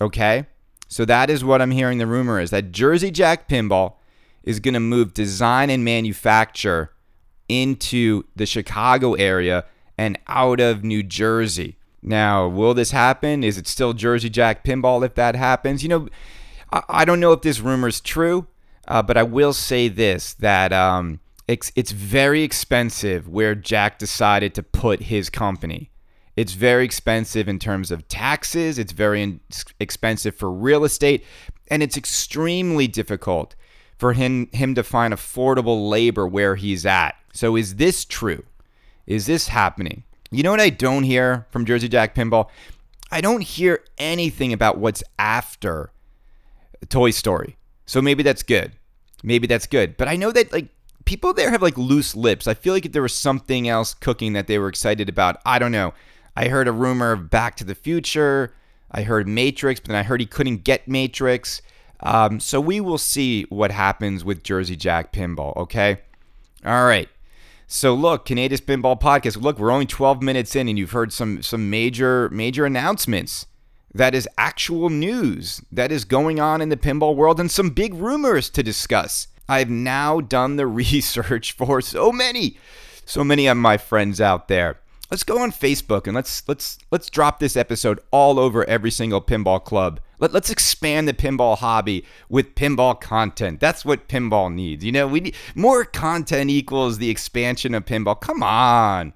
Okay? 0.00 0.46
So 0.90 1.04
that 1.04 1.30
is 1.30 1.44
what 1.44 1.62
I'm 1.62 1.70
hearing 1.70 1.98
the 1.98 2.06
rumor 2.06 2.40
is 2.40 2.50
that 2.50 2.72
Jersey 2.72 3.12
Jack 3.12 3.48
Pinball 3.48 3.94
is 4.42 4.58
going 4.58 4.74
to 4.74 4.80
move 4.80 5.14
design 5.14 5.70
and 5.70 5.84
manufacture 5.84 6.90
into 7.48 8.24
the 8.34 8.44
Chicago 8.44 9.14
area 9.14 9.64
and 9.96 10.18
out 10.26 10.58
of 10.58 10.82
New 10.82 11.04
Jersey. 11.04 11.76
Now, 12.02 12.48
will 12.48 12.74
this 12.74 12.90
happen? 12.90 13.44
Is 13.44 13.56
it 13.56 13.68
still 13.68 13.92
Jersey 13.92 14.30
Jack 14.30 14.64
Pinball 14.64 15.06
if 15.06 15.14
that 15.14 15.36
happens? 15.36 15.84
You 15.84 15.90
know, 15.90 16.08
I, 16.72 17.04
don't 17.04 17.20
know 17.20 17.32
if 17.32 17.42
this 17.42 17.60
rumor 17.60 17.88
is 17.88 18.00
true, 18.00 18.48
uh, 18.88 19.02
but 19.02 19.16
I 19.16 19.22
will 19.22 19.52
say 19.52 19.86
this 19.86 20.34
that 20.34 20.72
um, 20.72 21.20
it's, 21.46 21.70
it's 21.76 21.92
very 21.92 22.42
expensive 22.42 23.28
where 23.28 23.54
Jack 23.54 24.00
decided 24.00 24.54
to 24.54 24.64
put 24.64 25.02
his 25.02 25.30
company. 25.30 25.90
It's 26.40 26.52
very 26.52 26.86
expensive 26.86 27.50
in 27.50 27.58
terms 27.58 27.90
of 27.90 28.08
taxes, 28.08 28.78
it's 28.78 28.92
very 28.92 29.22
in- 29.22 29.40
expensive 29.78 30.34
for 30.34 30.50
real 30.50 30.84
estate, 30.84 31.22
and 31.68 31.82
it's 31.82 31.98
extremely 31.98 32.88
difficult 32.88 33.54
for 33.98 34.14
him, 34.14 34.48
him 34.54 34.74
to 34.74 34.82
find 34.82 35.12
affordable 35.12 35.90
labor 35.90 36.26
where 36.26 36.56
he's 36.56 36.86
at. 36.86 37.14
So, 37.34 37.56
is 37.56 37.74
this 37.74 38.06
true? 38.06 38.42
Is 39.06 39.26
this 39.26 39.48
happening? 39.48 40.04
You 40.30 40.42
know 40.42 40.50
what 40.50 40.60
I 40.60 40.70
don't 40.70 41.02
hear 41.02 41.46
from 41.50 41.66
Jersey 41.66 41.90
Jack 41.90 42.14
Pinball? 42.14 42.48
I 43.12 43.20
don't 43.20 43.42
hear 43.42 43.84
anything 43.98 44.54
about 44.54 44.78
what's 44.78 45.02
after 45.18 45.90
Toy 46.88 47.10
Story. 47.10 47.58
So 47.84 48.00
maybe 48.00 48.22
that's 48.22 48.42
good. 48.42 48.72
Maybe 49.22 49.46
that's 49.46 49.66
good. 49.66 49.98
But 49.98 50.08
I 50.08 50.16
know 50.16 50.32
that 50.32 50.54
like 50.54 50.68
people 51.04 51.34
there 51.34 51.50
have 51.50 51.60
like 51.60 51.76
loose 51.76 52.16
lips. 52.16 52.46
I 52.46 52.54
feel 52.54 52.72
like 52.72 52.86
if 52.86 52.92
there 52.92 53.02
was 53.02 53.14
something 53.14 53.68
else 53.68 53.92
cooking 53.92 54.32
that 54.32 54.46
they 54.46 54.58
were 54.58 54.68
excited 54.68 55.10
about. 55.10 55.42
I 55.44 55.58
don't 55.58 55.72
know. 55.72 55.92
I 56.36 56.48
heard 56.48 56.68
a 56.68 56.72
rumor 56.72 57.12
of 57.12 57.30
Back 57.30 57.56
to 57.56 57.64
the 57.64 57.74
Future. 57.74 58.54
I 58.90 59.02
heard 59.02 59.28
Matrix, 59.28 59.80
but 59.80 59.88
then 59.88 59.96
I 59.96 60.02
heard 60.02 60.20
he 60.20 60.26
couldn't 60.26 60.64
get 60.64 60.88
Matrix. 60.88 61.62
Um, 62.00 62.40
so 62.40 62.60
we 62.60 62.80
will 62.80 62.98
see 62.98 63.44
what 63.44 63.70
happens 63.70 64.24
with 64.24 64.42
Jersey 64.42 64.76
Jack 64.76 65.12
Pinball, 65.12 65.56
okay? 65.56 65.98
All 66.64 66.84
right. 66.84 67.08
So 67.66 67.94
look, 67.94 68.26
Kaneda 68.26 68.60
Pinball 68.60 69.00
Podcast. 69.00 69.40
Look, 69.40 69.58
we're 69.58 69.70
only 69.70 69.86
12 69.86 70.22
minutes 70.22 70.56
in, 70.56 70.68
and 70.68 70.78
you've 70.78 70.90
heard 70.90 71.12
some 71.12 71.40
some 71.42 71.70
major 71.70 72.28
major 72.30 72.66
announcements. 72.66 73.46
That 73.94 74.14
is 74.14 74.28
actual 74.38 74.88
news 74.90 75.62
that 75.70 75.92
is 75.92 76.04
going 76.04 76.40
on 76.40 76.60
in 76.60 76.68
the 76.68 76.76
pinball 76.76 77.14
world, 77.14 77.38
and 77.38 77.50
some 77.50 77.70
big 77.70 77.94
rumors 77.94 78.50
to 78.50 78.62
discuss. 78.62 79.28
I've 79.48 79.70
now 79.70 80.20
done 80.20 80.56
the 80.56 80.66
research 80.82 81.52
for 81.52 81.80
so 81.80 82.10
many, 82.10 82.56
so 83.04 83.22
many 83.22 83.46
of 83.46 83.56
my 83.56 83.76
friends 83.76 84.20
out 84.20 84.48
there 84.48 84.80
let's 85.10 85.24
go 85.24 85.38
on 85.38 85.52
Facebook 85.52 86.06
and 86.06 86.14
let's 86.14 86.46
let's 86.48 86.78
let's 86.90 87.10
drop 87.10 87.40
this 87.40 87.56
episode 87.56 88.00
all 88.10 88.38
over 88.38 88.64
every 88.64 88.90
single 88.90 89.20
pinball 89.20 89.62
club. 89.62 90.00
Let, 90.18 90.32
let's 90.32 90.50
expand 90.50 91.08
the 91.08 91.14
pinball 91.14 91.58
hobby 91.58 92.04
with 92.28 92.54
pinball 92.54 93.00
content. 93.00 93.58
That's 93.58 93.84
what 93.84 94.08
pinball 94.08 94.52
needs. 94.52 94.84
You 94.84 94.92
know, 94.92 95.06
we 95.06 95.20
need 95.20 95.36
more 95.54 95.84
content 95.84 96.50
equals 96.50 96.98
the 96.98 97.10
expansion 97.10 97.74
of 97.74 97.84
pinball. 97.84 98.20
Come 98.20 98.42
on. 98.42 99.14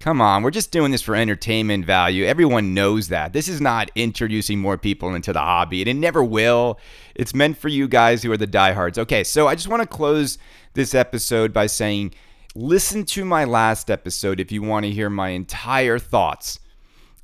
Come 0.00 0.20
on, 0.20 0.44
we're 0.44 0.52
just 0.52 0.70
doing 0.70 0.92
this 0.92 1.02
for 1.02 1.16
entertainment 1.16 1.84
value. 1.84 2.24
Everyone 2.24 2.72
knows 2.72 3.08
that. 3.08 3.32
This 3.32 3.48
is 3.48 3.60
not 3.60 3.90
introducing 3.96 4.60
more 4.60 4.78
people 4.78 5.12
into 5.12 5.32
the 5.32 5.40
hobby, 5.40 5.82
and 5.82 5.88
it 5.88 5.94
never 5.94 6.22
will. 6.22 6.78
It's 7.16 7.34
meant 7.34 7.58
for 7.58 7.66
you 7.66 7.88
guys 7.88 8.22
who 8.22 8.30
are 8.30 8.36
the 8.36 8.46
diehards. 8.46 8.96
Okay, 8.96 9.24
so 9.24 9.48
I 9.48 9.56
just 9.56 9.66
want 9.66 9.82
to 9.82 9.88
close 9.88 10.38
this 10.74 10.94
episode 10.94 11.52
by 11.52 11.66
saying 11.66 12.14
Listen 12.60 13.04
to 13.04 13.24
my 13.24 13.44
last 13.44 13.88
episode 13.88 14.40
if 14.40 14.50
you 14.50 14.62
want 14.62 14.84
to 14.84 14.90
hear 14.90 15.08
my 15.08 15.28
entire 15.28 15.96
thoughts 15.96 16.58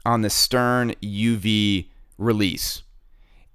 on 0.07 0.23
the 0.23 0.31
Stern 0.31 0.95
UV 1.03 1.89
release. 2.19 2.85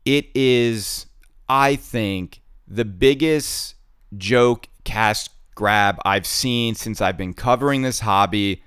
It 0.04 0.28
is, 0.36 1.06
I 1.48 1.78
think, 1.78 2.42
the 2.68 2.84
biggest 2.84 3.76
joke 4.18 4.68
cast 4.84 5.30
grab 5.56 6.02
I've 6.04 6.28
seen 6.28 6.76
since 6.76 7.00
I've 7.00 7.16
been 7.16 7.34
covering 7.34 7.84
this 7.84 8.02
hobby. 8.02 8.62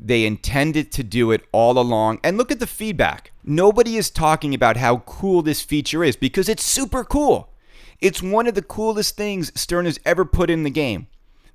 They 0.00 0.26
intended 0.26 0.90
to 0.90 1.04
do 1.04 1.30
it 1.30 1.42
all 1.52 1.78
along. 1.78 2.18
And 2.24 2.36
look 2.36 2.50
at 2.50 2.58
the 2.58 2.66
feedback. 2.66 3.30
Nobody 3.44 3.96
is 3.96 4.10
talking 4.10 4.54
about 4.54 4.76
how 4.76 5.04
cool 5.06 5.42
this 5.42 5.62
feature 5.62 6.02
is 6.02 6.16
because 6.16 6.48
it's 6.48 6.64
super 6.64 7.04
cool. 7.04 7.52
It's 8.00 8.20
one 8.20 8.48
of 8.48 8.56
the 8.56 8.62
coolest 8.62 9.16
things 9.16 9.52
Stern 9.54 9.84
has 9.84 10.00
ever 10.04 10.24
put 10.24 10.50
in 10.50 10.64
the 10.64 10.70
game. 10.70 11.06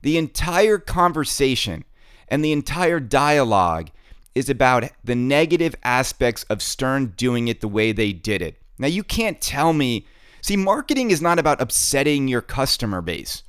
The 0.02 0.18
entire 0.18 0.78
conversation 0.78 1.86
and 2.28 2.44
the 2.44 2.52
entire 2.52 3.00
dialogue 3.00 3.90
is 4.34 4.50
about 4.50 4.90
the 5.04 5.16
negative 5.16 5.76
aspects 5.84 6.44
of 6.44 6.62
Stern 6.62 7.14
doing 7.18 7.48
it 7.48 7.62
the 7.62 7.68
way 7.68 7.92
they 7.92 8.12
did 8.12 8.42
it. 8.42 8.58
Now, 8.78 8.88
you 8.88 9.04
can't 9.04 9.40
tell 9.40 9.74
me. 9.74 10.06
See, 10.42 10.58
marketing 10.58 11.12
is 11.12 11.22
not 11.22 11.40
about 11.40 11.62
upsetting 11.62 12.28
your 12.28 12.42
customer 12.42 13.02
base. 13.02 13.44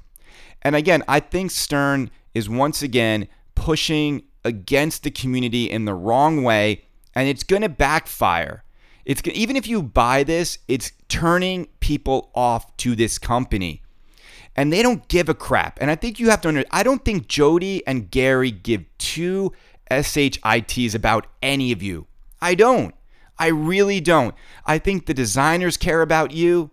And 0.63 0.77
again, 0.77 1.03
I 1.09 1.21
think 1.21 1.51
Stern 1.51 2.11
is 2.35 2.49
once 2.49 2.83
again 2.83 3.29
pushing 3.55 4.23
against 4.45 5.03
the 5.03 5.11
community 5.11 5.69
in 5.69 5.85
the 5.85 5.95
wrong 5.95 6.45
way, 6.45 6.85
and 7.15 7.29
it's 7.29 7.43
going 7.43 7.63
to 7.63 7.69
backfire. 7.69 8.63
It's 9.05 9.21
even 9.27 9.57
if 9.57 9.67
you 9.67 9.83
buy 9.83 10.23
this, 10.23 10.59
it's 10.69 10.93
turning 11.09 11.67
people 11.81 12.31
off 12.35 12.77
to 12.79 12.95
this 12.95 13.19
company 13.19 13.83
and 14.57 14.73
they 14.73 14.83
don't 14.83 15.07
give 15.09 15.29
a 15.29 15.35
crap. 15.35 15.79
And 15.81 15.91
I 15.91 15.95
think 15.95 16.19
you 16.19 16.31
have 16.31 16.41
to 16.41 16.49
understand, 16.49 16.71
I 16.73 16.83
don't 16.83 17.05
think 17.05 17.29
Jody 17.29 17.87
and 17.87 18.11
Gary 18.11 18.51
give 18.51 18.85
two 18.99 19.53
SHITs 19.91 20.95
about 20.95 21.27
any 21.43 21.71
of 21.71 21.83
you. 21.83 22.07
I 22.41 22.55
don't. 22.55 22.95
I 23.39 23.49
really 23.49 24.01
don't. 24.01 24.35
I 24.65 24.79
think 24.79 25.07
the 25.07 25.15
designers 25.15 25.77
care 25.77 26.01
about 26.01 26.31
you. 26.33 26.71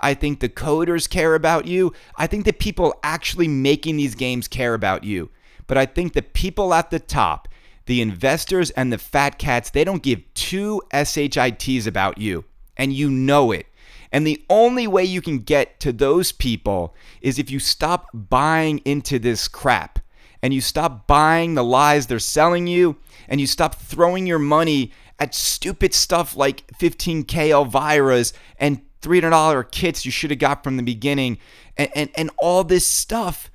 I 0.00 0.14
think 0.14 0.40
the 0.40 0.48
coders 0.48 1.08
care 1.08 1.34
about 1.34 1.66
you. 1.66 1.92
I 2.16 2.26
think 2.26 2.44
the 2.44 2.52
people 2.52 2.98
actually 3.02 3.48
making 3.48 3.96
these 3.96 4.14
games 4.14 4.48
care 4.48 4.74
about 4.74 5.04
you. 5.04 5.30
But 5.66 5.78
I 5.78 5.86
think 5.86 6.12
the 6.14 6.22
people 6.22 6.74
at 6.74 6.90
the 6.90 6.98
top, 6.98 7.48
the 7.86 8.00
investors 8.00 8.70
and 8.70 8.92
the 8.92 8.98
fat 8.98 9.38
cats, 9.38 9.70
they 9.70 9.84
don't 9.84 10.02
give 10.02 10.22
two 10.34 10.82
SHITs 10.92 11.86
about 11.86 12.18
you. 12.18 12.44
And 12.76 12.92
you 12.92 13.10
know 13.10 13.52
it. 13.52 13.66
And 14.12 14.26
the 14.26 14.44
only 14.50 14.86
way 14.86 15.04
you 15.04 15.20
can 15.20 15.38
get 15.38 15.78
to 15.80 15.92
those 15.92 16.32
people 16.32 16.94
is 17.20 17.38
if 17.38 17.50
you 17.50 17.58
stop 17.58 18.08
buying 18.12 18.78
into 18.78 19.18
this 19.18 19.46
crap 19.48 20.00
and 20.42 20.52
you 20.52 20.60
stop 20.60 21.06
buying 21.06 21.54
the 21.54 21.64
lies 21.64 22.06
they're 22.06 22.18
selling 22.18 22.66
you 22.66 22.96
and 23.28 23.40
you 23.40 23.46
stop 23.46 23.74
throwing 23.74 24.26
your 24.26 24.38
money 24.38 24.92
at 25.18 25.34
stupid 25.34 25.94
stuff 25.94 26.34
like 26.34 26.66
15K 26.78 27.26
Elviras 27.50 28.32
and 28.58 28.80
$300 29.02 29.70
kits 29.70 30.04
you 30.04 30.10
should 30.10 30.30
have 30.30 30.38
got 30.38 30.64
from 30.64 30.76
the 30.76 30.82
beginning 30.82 31.38
and, 31.76 31.90
and, 31.94 32.10
and 32.16 32.30
all 32.38 32.64
this 32.64 32.86
stuff 32.86 33.50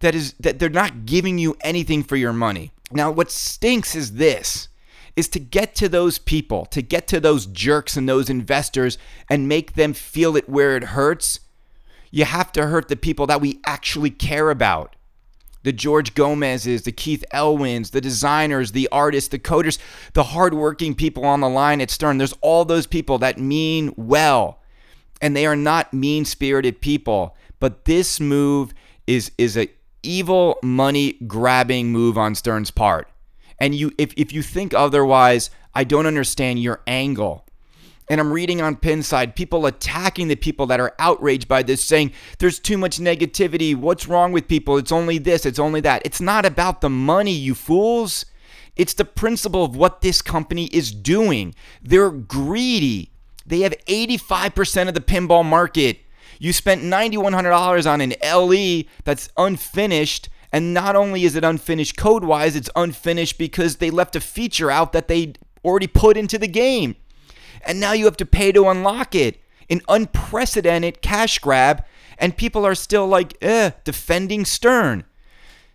that 0.00 0.14
is 0.14 0.34
that 0.34 0.58
they're 0.58 0.68
not 0.68 1.06
giving 1.06 1.38
you 1.38 1.56
anything 1.62 2.02
for 2.02 2.16
your 2.16 2.32
money. 2.32 2.72
Now 2.92 3.10
what 3.10 3.30
stinks 3.30 3.94
is 3.94 4.14
this 4.14 4.68
is 5.16 5.28
to 5.28 5.40
get 5.40 5.74
to 5.76 5.88
those 5.88 6.18
people, 6.18 6.66
to 6.66 6.82
get 6.82 7.06
to 7.08 7.20
those 7.20 7.46
jerks 7.46 7.96
and 7.96 8.08
those 8.08 8.28
investors 8.28 8.98
and 9.30 9.48
make 9.48 9.74
them 9.74 9.92
feel 9.92 10.36
it 10.36 10.48
where 10.48 10.76
it 10.76 10.84
hurts. 10.84 11.40
You 12.10 12.24
have 12.24 12.52
to 12.52 12.66
hurt 12.66 12.88
the 12.88 12.96
people 12.96 13.26
that 13.26 13.40
we 13.40 13.60
actually 13.64 14.10
care 14.10 14.50
about. 14.50 14.96
The 15.62 15.72
George 15.72 16.14
Gomez's, 16.14 16.82
the 16.82 16.92
Keith 16.92 17.24
Elwins, 17.32 17.90
the 17.90 18.00
designers, 18.00 18.72
the 18.72 18.88
artists, 18.92 19.30
the 19.30 19.38
coders, 19.38 19.78
the 20.12 20.24
hardworking 20.24 20.94
people 20.94 21.24
on 21.24 21.40
the 21.40 21.48
line 21.48 21.80
at 21.80 21.90
Stern. 21.90 22.18
There's 22.18 22.34
all 22.42 22.64
those 22.64 22.86
people 22.86 23.18
that 23.18 23.38
mean 23.38 23.94
well. 23.96 24.60
And 25.22 25.34
they 25.34 25.46
are 25.46 25.56
not 25.56 25.94
mean 25.94 26.26
spirited 26.26 26.80
people. 26.80 27.34
But 27.60 27.86
this 27.86 28.20
move 28.20 28.74
is, 29.06 29.32
is 29.38 29.56
a 29.56 29.70
evil 30.02 30.58
money 30.62 31.14
grabbing 31.26 31.90
move 31.90 32.18
on 32.18 32.34
Stern's 32.34 32.70
part 32.70 33.08
and 33.58 33.74
you 33.74 33.92
if, 33.98 34.12
if 34.16 34.32
you 34.32 34.42
think 34.42 34.74
otherwise 34.74 35.50
i 35.74 35.84
don't 35.84 36.06
understand 36.06 36.62
your 36.62 36.80
angle 36.86 37.44
And 38.08 38.20
I'm 38.20 38.32
reading 38.32 38.60
on 38.60 38.76
Pinside 38.76 39.34
people 39.34 39.64
attacking 39.64 40.28
the 40.28 40.36
people 40.36 40.66
that 40.66 40.78
are 40.80 40.92
outraged 40.98 41.48
by 41.48 41.62
this, 41.62 41.82
saying 41.82 42.12
there's 42.38 42.58
too 42.58 42.76
much 42.76 42.98
negativity. 42.98 43.74
What's 43.74 44.06
wrong 44.06 44.30
with 44.32 44.46
people? 44.46 44.76
It's 44.76 44.92
only 44.92 45.16
this, 45.18 45.46
it's 45.46 45.58
only 45.58 45.80
that. 45.80 46.02
It's 46.04 46.20
not 46.20 46.44
about 46.44 46.80
the 46.82 46.90
money, 46.90 47.32
you 47.32 47.54
fools. 47.54 48.26
It's 48.76 48.94
the 48.94 49.04
principle 49.04 49.64
of 49.64 49.76
what 49.76 50.00
this 50.00 50.20
company 50.20 50.66
is 50.66 50.92
doing. 50.92 51.54
They're 51.82 52.10
greedy. 52.10 53.10
They 53.46 53.60
have 53.60 53.74
85% 53.86 54.88
of 54.88 54.94
the 54.94 55.00
pinball 55.00 55.44
market. 55.44 56.00
You 56.38 56.52
spent 56.52 56.82
$9,100 56.82 57.90
on 57.90 58.00
an 58.00 58.14
LE 58.22 58.84
that's 59.04 59.30
unfinished. 59.36 60.28
And 60.54 60.72
not 60.72 60.94
only 60.94 61.24
is 61.24 61.34
it 61.34 61.42
unfinished 61.42 61.96
code 61.96 62.22
wise, 62.22 62.54
it's 62.54 62.70
unfinished 62.76 63.38
because 63.38 63.78
they 63.78 63.90
left 63.90 64.14
a 64.14 64.20
feature 64.20 64.70
out 64.70 64.92
that 64.92 65.08
they 65.08 65.32
already 65.64 65.88
put 65.88 66.16
into 66.16 66.38
the 66.38 66.46
game. 66.46 66.94
And 67.66 67.80
now 67.80 67.90
you 67.90 68.04
have 68.04 68.16
to 68.18 68.24
pay 68.24 68.52
to 68.52 68.68
unlock 68.68 69.16
it. 69.16 69.40
An 69.68 69.80
unprecedented 69.88 71.02
cash 71.02 71.40
grab. 71.40 71.84
And 72.18 72.36
people 72.36 72.64
are 72.64 72.76
still 72.76 73.08
like, 73.08 73.36
eh, 73.42 73.72
defending 73.82 74.44
Stern. 74.44 75.02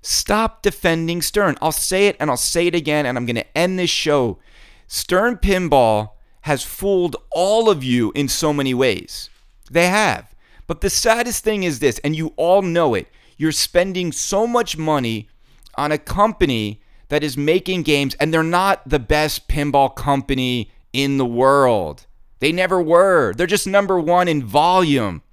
Stop 0.01 0.61
defending 0.61 1.21
Stern. 1.21 1.57
I'll 1.61 1.73
say 1.73 2.07
it 2.07 2.15
and 2.17 2.29
I'll 2.29 2.37
say 2.37 2.67
it 2.67 2.73
again, 2.73 3.05
and 3.05 3.17
I'm 3.17 3.25
going 3.25 3.35
to 3.35 3.57
end 3.57 3.77
this 3.77 3.89
show. 3.89 4.39
Stern 4.87 5.39
Pinball 5.39 6.11
has 6.43 6.63
fooled 6.63 7.17
all 7.31 7.69
of 7.69 7.83
you 7.83 8.13
in 8.15 8.29
so 8.29 8.53
many 8.53 8.73
ways. 8.73 9.29
They 9.69 9.87
have. 9.87 10.33
But 10.67 10.79
the 10.79 10.89
saddest 10.89 11.43
thing 11.43 11.63
is 11.63 11.79
this, 11.79 11.99
and 11.99 12.15
you 12.15 12.31
all 12.37 12.61
know 12.61 12.93
it 12.93 13.09
you're 13.39 13.53
spending 13.53 14.11
so 14.11 14.45
much 14.45 14.77
money 14.77 15.29
on 15.75 15.93
a 15.93 15.97
company 15.97 16.81
that 17.07 17.23
is 17.23 17.37
making 17.37 17.83
games, 17.83 18.13
and 18.15 18.33
they're 18.33 18.43
not 18.43 18.87
the 18.87 18.99
best 18.99 19.47
pinball 19.47 19.95
company 19.95 20.69
in 20.91 21.17
the 21.17 21.25
world. 21.25 22.05
They 22.39 22.51
never 22.51 22.81
were. 22.81 23.33
They're 23.33 23.47
just 23.47 23.65
number 23.65 23.97
one 23.97 24.27
in 24.27 24.43
volume. 24.43 25.23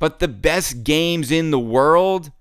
But 0.00 0.18
the 0.18 0.28
best 0.28 0.82
games 0.82 1.30
in 1.30 1.52
the 1.52 1.60
world? 1.60 2.32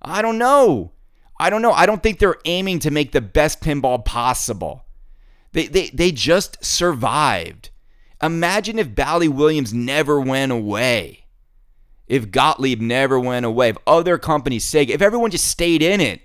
I 0.00 0.22
don't 0.22 0.38
know. 0.38 0.92
I 1.38 1.50
don't 1.50 1.62
know. 1.62 1.72
I 1.72 1.84
don't 1.84 2.02
think 2.02 2.18
they're 2.18 2.38
aiming 2.46 2.78
to 2.80 2.90
make 2.90 3.12
the 3.12 3.20
best 3.20 3.60
pinball 3.60 4.02
possible. 4.02 4.86
They, 5.52 5.66
they, 5.66 5.90
they 5.90 6.10
just 6.10 6.64
survived. 6.64 7.68
Imagine 8.22 8.78
if 8.78 8.94
Bally 8.94 9.28
Williams 9.28 9.74
never 9.74 10.18
went 10.18 10.52
away. 10.52 11.26
If 12.08 12.30
Gottlieb 12.30 12.80
never 12.80 13.20
went 13.20 13.46
away. 13.46 13.68
If 13.68 13.78
other 13.86 14.18
companies, 14.18 14.64
Sega, 14.64 14.90
if 14.90 15.02
everyone 15.02 15.30
just 15.30 15.46
stayed 15.46 15.82
in 15.82 16.00
it. 16.00 16.22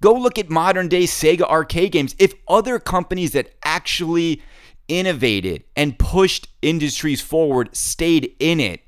Go 0.00 0.12
look 0.14 0.38
at 0.38 0.50
modern 0.50 0.88
day 0.88 1.04
Sega 1.04 1.42
arcade 1.42 1.92
games. 1.92 2.14
If 2.18 2.34
other 2.46 2.78
companies 2.78 3.32
that 3.32 3.54
actually 3.64 4.42
innovated 4.88 5.64
and 5.74 5.98
pushed 5.98 6.48
industries 6.62 7.20
forward 7.20 7.74
stayed 7.74 8.36
in 8.38 8.60
it, 8.60 8.82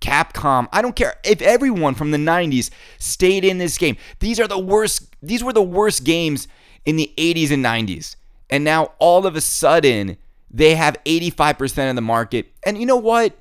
Capcom, 0.00 0.68
I 0.72 0.82
don't 0.82 0.96
care 0.96 1.14
if 1.24 1.40
everyone 1.40 1.94
from 1.94 2.10
the 2.10 2.18
90s 2.18 2.70
stayed 2.98 3.44
in 3.44 3.58
this 3.58 3.78
game. 3.78 3.96
These 4.20 4.38
are 4.40 4.46
the 4.46 4.58
worst 4.58 5.14
these 5.22 5.42
were 5.42 5.52
the 5.52 5.62
worst 5.62 6.04
games 6.04 6.48
in 6.84 6.96
the 6.96 7.12
80s 7.16 7.50
and 7.50 7.64
90s. 7.64 8.16
And 8.48 8.62
now 8.62 8.92
all 8.98 9.26
of 9.26 9.36
a 9.36 9.40
sudden 9.40 10.16
they 10.50 10.74
have 10.74 10.96
85% 11.04 11.90
of 11.90 11.96
the 11.96 12.02
market. 12.02 12.52
And 12.64 12.78
you 12.78 12.86
know 12.86 12.96
what? 12.96 13.36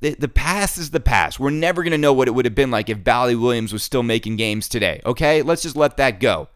The, 0.00 0.14
the, 0.14 0.28
past 0.28 0.78
is 0.78 0.90
the 0.90 1.00
past. 1.00 1.38
We're 1.38 1.50
never 1.50 1.82
going 1.82 1.92
to 1.92 1.98
know 1.98 2.12
what 2.12 2.28
it 2.28 2.32
would 2.32 2.44
have 2.44 2.54
been 2.54 2.70
like 2.70 2.88
if 2.88 3.04
Bally 3.04 3.36
Williams 3.36 3.72
was 3.72 3.82
still 3.82 4.02
making 4.02 4.36
games 4.36 4.68
today. 4.68 5.00
Okay? 5.04 5.42
Let's 5.42 5.62
just 5.62 5.76
let 5.76 5.96
that 5.98 6.18
go. 6.18 6.48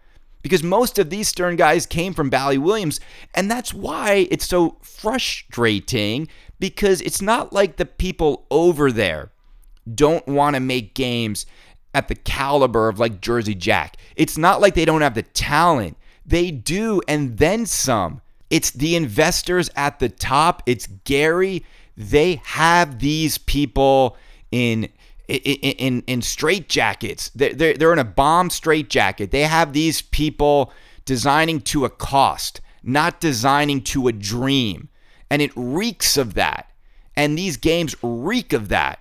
Because 0.42 0.62
most 0.62 0.98
of 0.98 1.10
these 1.10 1.28
Stern 1.28 1.56
guys 1.56 1.84
came 1.84 2.14
from 2.14 2.30
Bally 2.30 2.56
Williams. 2.56 2.98
And 3.34 3.50
that's 3.50 3.74
why 3.74 4.26
it's 4.30 4.46
so 4.46 4.78
frustrating 4.82 6.28
because 6.58 7.00
it's 7.02 7.20
not 7.20 7.52
like 7.52 7.76
the 7.76 7.86
people 7.86 8.46
over 8.50 8.90
there 8.90 9.30
don't 9.94 10.26
want 10.26 10.54
to 10.54 10.60
make 10.60 10.94
games 10.94 11.46
at 11.94 12.08
the 12.08 12.14
caliber 12.14 12.88
of 12.88 12.98
like 12.98 13.20
Jersey 13.20 13.54
Jack. 13.54 13.96
It's 14.16 14.38
not 14.38 14.60
like 14.60 14.74
they 14.74 14.84
don't 14.84 15.00
have 15.00 15.14
the 15.14 15.22
talent. 15.22 15.96
They 16.24 16.50
do, 16.50 17.00
and 17.08 17.38
then 17.38 17.66
some. 17.66 18.20
It's 18.50 18.70
the 18.70 18.96
investors 18.96 19.70
at 19.76 19.98
the 19.98 20.08
top. 20.08 20.62
It's 20.66 20.86
Gary. 21.04 21.64
They 22.00 22.40
have 22.44 22.98
these 22.98 23.36
people 23.36 24.16
in 24.50 24.88
in 25.28 25.36
in, 25.36 26.02
in 26.06 26.22
straight 26.22 26.66
jackets. 26.66 27.30
They're, 27.34 27.74
they're, 27.74 27.92
in 27.92 27.98
a 27.98 28.04
bomb 28.04 28.48
straight 28.48 28.88
jacket. 28.88 29.30
They 29.30 29.42
have 29.42 29.74
these 29.74 30.00
people 30.00 30.72
designing 31.04 31.60
to 31.60 31.84
a 31.84 31.90
cost, 31.90 32.62
not 32.82 33.20
designing 33.20 33.82
to 33.82 34.08
a 34.08 34.12
dream. 34.12 34.88
And 35.28 35.42
it 35.42 35.52
reeks 35.54 36.16
of 36.16 36.32
that. 36.34 36.70
And 37.14 37.36
these 37.36 37.58
games 37.58 37.94
reek 38.02 38.54
of 38.54 38.70
that. 38.70 39.00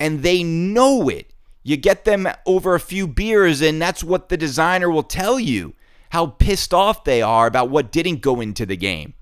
And 0.00 0.24
they 0.24 0.42
know 0.42 1.08
it. 1.08 1.32
You 1.62 1.76
get 1.76 2.04
them 2.04 2.26
over 2.46 2.74
a 2.74 2.80
few 2.80 3.06
beers, 3.06 3.60
and 3.60 3.80
that's 3.80 4.02
what 4.02 4.28
the 4.28 4.36
designer 4.36 4.90
will 4.90 5.04
tell 5.04 5.38
you 5.38 5.74
how 6.10 6.26
pissed 6.26 6.74
off 6.74 7.04
they 7.04 7.22
are 7.22 7.46
about 7.46 7.70
what 7.70 7.92
didn't 7.92 8.22
go 8.22 8.40
into 8.40 8.66
the 8.66 8.76
game. 8.76 9.14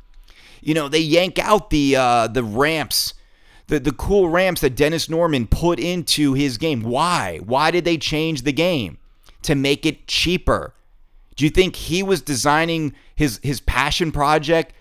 You 0.61 0.75
know, 0.75 0.89
they 0.89 1.01
yank 1.01 1.39
out 1.39 1.71
the 1.71 1.97
uh, 1.97 2.29
the 2.29 2.43
ramps, 2.43 3.15
the 3.69 3.81
the 3.81 3.93
cool 3.93 4.29
ramps 4.29 4.61
that 4.61 4.77
Dennis 4.77 5.07
Nordman 5.07 5.49
put 5.49 5.79
into 5.79 6.35
his 6.35 6.59
game. 6.59 6.83
Why? 6.83 7.41
Why 7.45 7.71
did 7.71 7.85
they 7.85 7.97
change 7.97 8.43
the 8.43 8.53
game 8.53 8.99
to 9.43 9.55
make 9.55 9.87
it 9.87 10.07
cheaper? 10.07 10.75
Do 11.37 11.45
you 11.45 11.51
think 11.51 11.77
he 11.77 12.03
was 12.03 12.21
designing 12.21 12.95
his 13.15 13.41
his 13.43 13.61
passion 13.61 14.13
project 14.13 14.75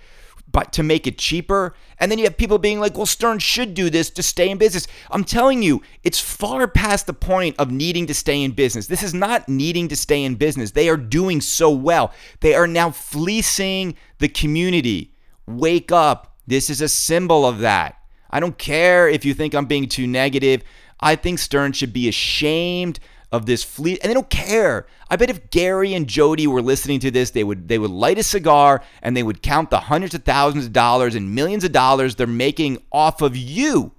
but 0.52 0.72
to 0.74 0.84
make 0.84 1.06
it 1.06 1.18
cheaper. 1.18 1.76
And 2.00 2.10
then 2.10 2.20
you 2.20 2.26
have 2.26 2.38
people 2.38 2.58
being 2.58 2.80
like, 2.80 2.96
well, 2.96 3.06
Stern 3.06 3.40
should 3.40 3.74
do 3.74 3.90
this 3.90 4.10
to 4.12 4.24
stay 4.24 4.50
in 4.50 4.58
business. 4.58 4.88
I'm 5.12 5.24
telling 5.24 5.62
you, 5.62 5.82
it's 6.04 6.20
far 6.20 6.68
past 6.68 7.06
the 7.06 7.14
point 7.14 7.56
of 7.60 7.72
needing 7.72 8.08
to 8.08 8.14
stay 8.14 8.42
in 8.42 8.52
business. 8.52 8.88
This 8.88 9.04
is 9.04 9.14
not 9.14 9.50
needing 9.50 9.88
to 9.90 9.96
stay 9.96 10.24
in 10.24 10.36
business. 10.36 10.72
They 10.72 10.90
are 10.90 10.98
doing 10.98 11.42
so 11.42 11.70
well. 11.70 12.14
They 12.40 12.56
are 12.56 12.68
now 12.68 12.92
fleecing 12.92 13.96
the 14.20 14.30
community. 14.30 15.14
Wake 15.46 15.92
up. 15.92 16.38
This 16.48 16.70
is 16.70 16.82
a 16.82 16.90
symbol 16.90 17.46
of 17.46 17.60
that. 17.60 17.98
I 18.30 18.40
don't 18.40 18.58
care 18.58 19.08
if 19.08 19.26
you 19.26 19.34
think 19.34 19.54
I'm 19.54 19.66
being 19.66 19.88
too 19.88 20.08
negative. 20.08 20.64
I 21.00 21.16
think 21.16 21.40
Stern 21.40 21.74
should 21.74 21.94
be 21.94 22.08
ashamed 22.08 23.00
of 23.32 23.46
this 23.46 23.64
fleet 23.64 24.00
and 24.02 24.10
they 24.10 24.14
don't 24.14 24.30
care. 24.30 24.88
I 25.10 25.16
bet 25.16 25.30
if 25.30 25.50
Gary 25.50 25.94
and 25.94 26.08
Jody 26.08 26.48
were 26.48 26.62
listening 26.62 27.00
to 27.02 27.12
this, 27.12 27.32
they 27.32 27.44
would 27.44 27.68
they 27.68 27.78
would 27.78 27.92
light 27.92 28.18
a 28.18 28.24
cigar 28.24 28.84
and 29.02 29.16
they 29.16 29.24
would 29.24 29.42
count 29.42 29.70
the 29.70 29.82
hundreds 29.82 30.16
of 30.16 30.24
thousands 30.24 30.66
of 30.66 30.74
dollars 30.74 31.16
and 31.16 31.36
millions 31.36 31.64
of 31.64 31.72
dollars 31.72 32.16
they're 32.16 32.28
making 32.28 32.82
off 32.92 33.22
of 33.22 33.36
you. 33.36 33.92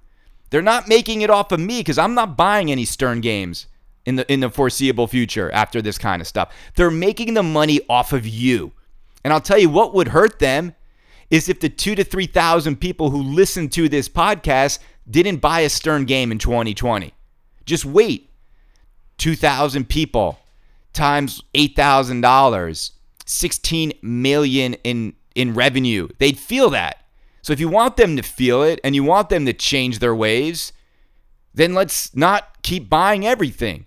They're 0.49 0.61
not 0.61 0.87
making 0.87 1.21
it 1.21 1.29
off 1.29 1.51
of 1.51 1.59
me 1.59 1.79
because 1.79 1.97
I'm 1.97 2.15
not 2.15 2.35
buying 2.35 2.71
any 2.71 2.85
Stern 2.85 3.21
games 3.21 3.67
in 4.05 4.15
the 4.15 4.31
in 4.31 4.39
the 4.39 4.49
foreseeable 4.49 5.07
future 5.07 5.51
after 5.51 5.81
this 5.81 5.97
kind 5.97 6.21
of 6.21 6.27
stuff. 6.27 6.53
They're 6.75 6.91
making 6.91 7.35
the 7.35 7.43
money 7.43 7.81
off 7.87 8.13
of 8.13 8.27
you. 8.27 8.73
And 9.23 9.33
I'll 9.33 9.41
tell 9.41 9.59
you 9.59 9.69
what 9.69 9.93
would 9.93 10.09
hurt 10.09 10.39
them 10.39 10.73
is 11.29 11.49
if 11.49 11.59
the 11.59 11.69
two 11.69 11.95
to 11.95 12.03
three 12.03 12.27
thousand 12.27 12.77
people 12.77 13.09
who 13.09 13.21
listen 13.21 13.69
to 13.69 13.89
this 13.89 14.09
podcast 14.09 14.79
didn't 15.09 15.37
buy 15.37 15.61
a 15.61 15.69
Stern 15.69 16.05
game 16.05 16.31
in 16.31 16.37
2020. 16.37 17.13
Just 17.65 17.85
wait 17.85 18.29
2,000 19.17 19.87
people 19.87 20.39
times 20.93 21.41
$8,000, 21.53 22.91
16 23.25 23.93
million 24.01 24.73
in 24.83 25.13
in 25.35 25.53
revenue. 25.53 26.07
They'd 26.17 26.39
feel 26.39 26.71
that. 26.71 27.05
So 27.43 27.53
if 27.53 27.59
you 27.59 27.69
want 27.69 27.95
them 27.95 28.17
to 28.17 28.23
feel 28.23 28.63
it 28.63 28.79
and 28.83 28.95
you 28.95 29.03
want 29.03 29.29
them 29.29 29.45
to 29.45 29.53
change 29.53 29.99
their 29.99 30.15
ways, 30.15 30.73
then 31.53 31.73
let's 31.73 32.15
not 32.15 32.61
keep 32.63 32.89
buying 32.89 33.25
everything. 33.25 33.85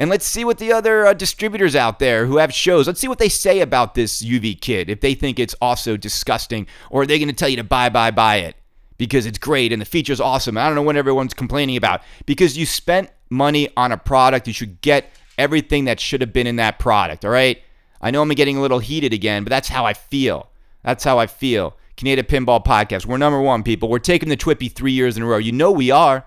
And 0.00 0.08
let's 0.08 0.26
see 0.26 0.46
what 0.46 0.56
the 0.56 0.72
other 0.72 1.06
uh, 1.06 1.12
distributors 1.12 1.76
out 1.76 1.98
there 1.98 2.24
who 2.24 2.38
have 2.38 2.54
shows, 2.54 2.86
let's 2.86 2.98
see 2.98 3.06
what 3.06 3.18
they 3.18 3.28
say 3.28 3.60
about 3.60 3.94
this 3.94 4.22
UV 4.22 4.58
kit. 4.58 4.88
If 4.88 5.02
they 5.02 5.12
think 5.12 5.38
it's 5.38 5.54
also 5.60 5.98
disgusting 5.98 6.66
or 6.88 7.02
are 7.02 7.06
they 7.06 7.18
going 7.18 7.28
to 7.28 7.34
tell 7.34 7.50
you 7.50 7.58
to 7.58 7.64
buy, 7.64 7.90
buy, 7.90 8.10
buy 8.10 8.36
it 8.36 8.56
because 8.96 9.26
it's 9.26 9.36
great 9.36 9.74
and 9.74 9.80
the 9.82 9.84
feature's 9.84 10.18
awesome. 10.18 10.56
I 10.56 10.64
don't 10.64 10.74
know 10.74 10.80
what 10.80 10.96
everyone's 10.96 11.34
complaining 11.34 11.76
about 11.76 12.00
because 12.24 12.56
you 12.56 12.64
spent 12.64 13.10
money 13.28 13.68
on 13.76 13.92
a 13.92 13.98
product. 13.98 14.46
You 14.46 14.54
should 14.54 14.80
get 14.80 15.10
everything 15.36 15.84
that 15.84 16.00
should 16.00 16.22
have 16.22 16.32
been 16.32 16.46
in 16.46 16.56
that 16.56 16.78
product. 16.78 17.26
All 17.26 17.30
right. 17.30 17.62
I 18.00 18.10
know 18.10 18.22
I'm 18.22 18.30
getting 18.30 18.56
a 18.56 18.62
little 18.62 18.78
heated 18.78 19.12
again, 19.12 19.44
but 19.44 19.50
that's 19.50 19.68
how 19.68 19.84
I 19.84 19.92
feel. 19.92 20.48
That's 20.82 21.04
how 21.04 21.18
I 21.18 21.26
feel. 21.26 21.76
Kaneda 21.98 22.22
Pinball 22.22 22.64
Podcast. 22.64 23.04
We're 23.04 23.18
number 23.18 23.42
one, 23.42 23.62
people. 23.62 23.90
We're 23.90 23.98
taking 23.98 24.30
the 24.30 24.36
Twippy 24.38 24.70
three 24.70 24.92
years 24.92 25.18
in 25.18 25.22
a 25.22 25.26
row. 25.26 25.36
You 25.36 25.52
know 25.52 25.70
we 25.70 25.90
are. 25.90 26.24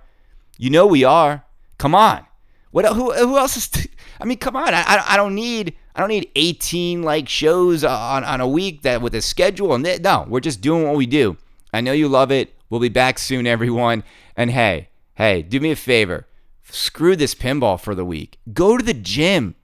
You 0.59 0.69
know 0.69 0.85
we 0.85 1.03
are. 1.03 1.43
Come 1.79 1.95
on. 1.95 2.27
What? 2.73 2.85
Who? 2.85 3.13
Who 3.13 3.37
else 3.37 3.55
is? 3.55 3.69
T- 3.69 3.89
I 4.19 4.25
mean, 4.25 4.37
come 4.37 4.57
on. 4.57 4.73
I, 4.73 5.03
I 5.07 5.15
don't 5.15 5.35
need. 5.35 5.75
I 5.95 6.01
don't 6.01 6.09
need 6.09 6.29
18 6.35 7.03
like 7.03 7.29
shows 7.29 7.83
on, 7.83 8.23
on 8.23 8.41
a 8.41 8.47
week 8.47 8.81
that 8.81 9.01
with 9.01 9.15
a 9.15 9.21
schedule 9.21 9.73
and 9.73 9.85
th- 9.85 10.01
no, 10.01 10.25
we're 10.27 10.39
just 10.41 10.59
doing 10.59 10.83
what 10.83 10.95
we 10.95 11.05
do. 11.05 11.37
I 11.71 11.81
know 11.81 11.91
you 11.91 12.07
love 12.07 12.31
it. 12.31 12.53
We'll 12.69 12.79
be 12.81 12.89
back 12.89 13.19
soon, 13.19 13.45
everyone. 13.47 14.03
And 14.35 14.51
hey, 14.51 14.89
hey, 15.13 15.43
do 15.43 15.59
me 15.59 15.71
a 15.71 15.75
favor 15.75 16.27
screw 16.73 17.15
this 17.15 17.35
pinball 17.35 17.79
for 17.79 17.95
the 17.95 18.05
week. 18.05 18.39
Go 18.51 18.77
to 18.77 18.83
the 18.83 18.93
gym. 18.93 19.55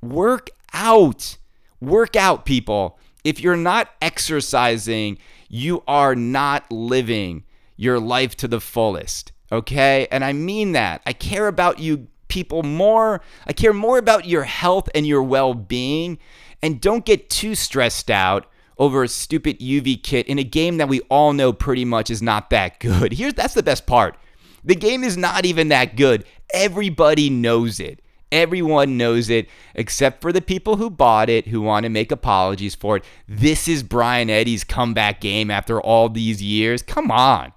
Work 0.00 0.50
out. 0.72 1.36
Work 1.80 2.16
out, 2.16 2.44
people. 2.44 2.98
If 3.24 3.40
you're 3.40 3.56
not 3.56 3.90
exercising, 4.00 5.18
you 5.48 5.82
are 5.86 6.14
not 6.14 6.70
living. 6.70 7.44
your 7.76 7.98
life 7.98 8.36
to 8.36 8.46
the 8.46 8.60
fullest. 8.60 9.32
Okay? 9.50 10.06
And 10.12 10.24
I 10.24 10.32
mean 10.32 10.72
that. 10.72 11.02
I 11.04 11.12
care 11.12 11.48
about 11.48 11.80
you 11.80 12.06
people 12.34 12.64
more. 12.64 13.22
I 13.46 13.52
care 13.52 13.72
more 13.72 13.96
about 13.96 14.26
your 14.26 14.42
health 14.42 14.88
and 14.92 15.06
your 15.06 15.22
well 15.22 15.54
being. 15.54 16.18
And 16.60 16.80
don't 16.80 17.04
get 17.04 17.30
too 17.30 17.54
stressed 17.54 18.10
out 18.10 18.46
over 18.76 19.04
a 19.04 19.08
stupid 19.08 19.60
UV 19.60 20.02
kit 20.02 20.26
in 20.26 20.40
a 20.40 20.44
game 20.44 20.78
that 20.78 20.88
we 20.88 21.00
all 21.02 21.32
know 21.32 21.52
pretty 21.52 21.84
much 21.84 22.10
is 22.10 22.20
not 22.20 22.50
that 22.50 22.80
good. 22.80 23.12
Here's 23.14 23.34
that's 23.34 23.54
the 23.54 23.62
best 23.62 23.86
part. 23.86 24.18
The 24.64 24.74
game 24.74 25.04
is 25.04 25.16
not 25.16 25.46
even 25.46 25.68
that 25.68 25.96
good. 25.96 26.24
Everybody 26.52 27.30
knows 27.30 27.78
it. 27.78 28.00
Everyone 28.32 28.96
knows 28.96 29.30
it 29.30 29.48
except 29.76 30.20
for 30.20 30.32
the 30.32 30.42
people 30.42 30.74
who 30.74 30.90
bought 30.90 31.28
it 31.28 31.46
who 31.46 31.60
want 31.60 31.84
to 31.84 31.90
make 31.90 32.10
apologies 32.10 32.74
for 32.74 32.96
it. 32.96 33.04
This 33.28 33.68
is 33.68 33.84
Brian 33.84 34.28
Eddy's 34.28 34.64
comeback 34.64 35.20
game 35.20 35.52
after 35.52 35.80
all 35.80 36.08
these 36.08 36.42
years. 36.42 36.82
Come 36.82 37.12
on. 37.12 37.52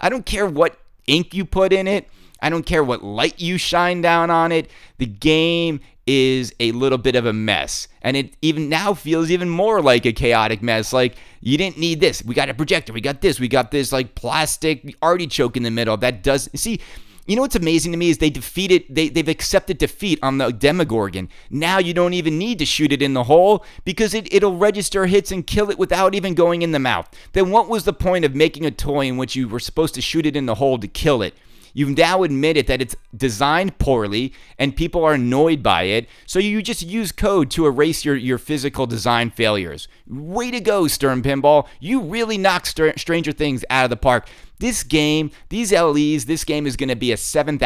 I 0.00 0.08
don't 0.08 0.26
care 0.26 0.46
what 0.46 0.78
ink 1.08 1.34
you 1.34 1.44
put 1.44 1.72
in 1.72 1.88
it. 1.88 2.08
I 2.42 2.50
don't 2.50 2.66
care 2.66 2.84
what 2.84 3.02
light 3.02 3.40
you 3.40 3.56
shine 3.56 4.02
down 4.02 4.30
on 4.30 4.52
it. 4.52 4.70
The 4.98 5.06
game 5.06 5.80
is 6.06 6.52
a 6.58 6.72
little 6.72 6.98
bit 6.98 7.14
of 7.14 7.24
a 7.24 7.32
mess. 7.32 7.86
And 8.02 8.16
it 8.16 8.34
even 8.42 8.68
now 8.68 8.94
feels 8.94 9.30
even 9.30 9.48
more 9.48 9.80
like 9.80 10.04
a 10.04 10.12
chaotic 10.12 10.60
mess. 10.60 10.92
Like, 10.92 11.14
you 11.40 11.56
didn't 11.56 11.78
need 11.78 12.00
this. 12.00 12.24
We 12.24 12.34
got 12.34 12.48
a 12.48 12.54
projector. 12.54 12.92
We 12.92 13.00
got 13.00 13.20
this. 13.20 13.38
We 13.38 13.46
got 13.46 13.70
this, 13.70 13.92
like, 13.92 14.16
plastic 14.16 14.96
artichoke 15.00 15.56
in 15.56 15.62
the 15.62 15.70
middle. 15.70 15.96
That 15.96 16.24
does. 16.24 16.50
See, 16.56 16.80
you 17.26 17.36
know 17.36 17.42
what's 17.42 17.54
amazing 17.54 17.92
to 17.92 17.98
me 17.98 18.10
is 18.10 18.18
they 18.18 18.30
defeated, 18.30 18.84
they, 18.90 19.08
they've 19.08 19.28
accepted 19.28 19.78
defeat 19.78 20.18
on 20.24 20.38
the 20.38 20.50
Demogorgon. 20.50 21.28
Now 21.50 21.78
you 21.78 21.94
don't 21.94 22.14
even 22.14 22.36
need 22.36 22.58
to 22.58 22.66
shoot 22.66 22.92
it 22.92 23.00
in 23.00 23.14
the 23.14 23.22
hole 23.22 23.64
because 23.84 24.12
it, 24.12 24.32
it'll 24.34 24.56
register 24.56 25.06
hits 25.06 25.30
and 25.30 25.46
kill 25.46 25.70
it 25.70 25.78
without 25.78 26.16
even 26.16 26.34
going 26.34 26.62
in 26.62 26.72
the 26.72 26.80
mouth. 26.80 27.08
Then 27.32 27.52
what 27.52 27.68
was 27.68 27.84
the 27.84 27.92
point 27.92 28.24
of 28.24 28.34
making 28.34 28.66
a 28.66 28.72
toy 28.72 29.06
in 29.06 29.18
which 29.18 29.36
you 29.36 29.46
were 29.46 29.60
supposed 29.60 29.94
to 29.94 30.00
shoot 30.00 30.26
it 30.26 30.34
in 30.34 30.46
the 30.46 30.56
hole 30.56 30.78
to 30.78 30.88
kill 30.88 31.22
it? 31.22 31.34
You've 31.74 31.96
now 31.96 32.22
admitted 32.22 32.66
that 32.66 32.82
it's 32.82 32.96
designed 33.16 33.78
poorly 33.78 34.32
and 34.58 34.76
people 34.76 35.04
are 35.04 35.14
annoyed 35.14 35.62
by 35.62 35.84
it. 35.84 36.08
So 36.26 36.38
you 36.38 36.62
just 36.62 36.82
use 36.82 37.12
code 37.12 37.50
to 37.52 37.66
erase 37.66 38.04
your, 38.04 38.16
your 38.16 38.38
physical 38.38 38.86
design 38.86 39.30
failures. 39.30 39.88
Way 40.06 40.50
to 40.50 40.60
go, 40.60 40.86
Stern 40.88 41.22
Pinball. 41.22 41.66
You 41.80 42.00
really 42.00 42.38
knocked 42.38 42.66
Str- 42.68 42.90
Stranger 42.96 43.32
Things 43.32 43.64
out 43.70 43.84
of 43.84 43.90
the 43.90 43.96
park. 43.96 44.28
This 44.58 44.82
game, 44.82 45.32
these 45.48 45.72
LEs, 45.72 46.26
this 46.26 46.44
game 46.44 46.66
is 46.66 46.76
going 46.76 46.88
to 46.88 46.96
be 46.96 47.10
a 47.10 47.16
$7,000 47.16 47.60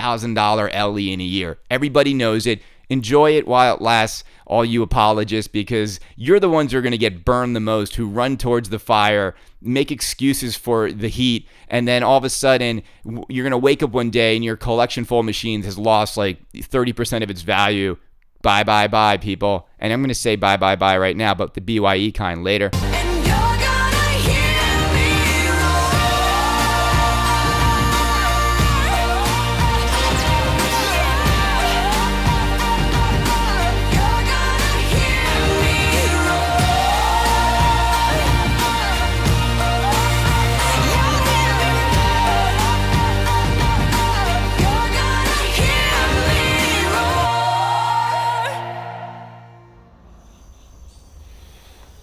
LE 0.75 1.13
in 1.13 1.21
a 1.21 1.25
year. 1.25 1.59
Everybody 1.71 2.15
knows 2.15 2.47
it. 2.47 2.63
Enjoy 2.89 3.33
it 3.33 3.49
while 3.49 3.75
it 3.75 3.83
lasts, 3.83 4.23
all 4.47 4.65
you 4.65 4.83
apologists, 4.83 5.49
because 5.49 5.99
you're 6.15 6.39
the 6.39 6.49
ones 6.49 6.73
who 6.73 6.79
are 6.79 6.83
going 6.83 6.93
to 6.93 6.99
get 6.99 7.25
burned 7.25 7.57
the 7.57 7.61
most, 7.61 7.97
who 7.97 8.07
run 8.07 8.37
towards 8.37 8.71
the 8.71 8.79
fire, 8.79 9.35
make 9.61 9.91
excuses 9.91 10.57
for 10.57 10.93
the 10.93 11.09
heat, 11.09 11.49
and 11.69 11.89
then 11.89 12.03
all 12.03 12.17
of 12.17 12.25
a 12.25 12.31
sudden 12.31 12.83
you're 13.29 13.45
going 13.45 13.51
to 13.51 13.59
wake 13.59 13.83
up 13.83 13.91
one 13.91 14.11
day 14.11 14.37
and 14.37 14.45
your 14.45 14.57
collection 14.57 15.05
full 15.05 15.21
of 15.21 15.27
machines 15.27 15.65
has 15.65 15.77
lost 15.77 16.17
like 16.17 16.39
30% 16.55 17.23
of 17.23 17.31
its 17.31 17.43
value. 17.43 17.97
Bye, 18.43 18.63
bye, 18.63 18.87
bye, 18.87 19.17
people. 19.17 19.69
And 19.81 19.93
I'm 19.93 20.01
going 20.01 20.09
to 20.09 20.15
say 20.15 20.37
bye, 20.37 20.57
bye, 20.57 20.77
bye 20.77 20.99
right 20.99 21.17
now, 21.17 21.35
but 21.35 21.55
the 21.55 21.61
BYE 21.61 22.13
kind 22.13 22.45
later. 22.45 22.71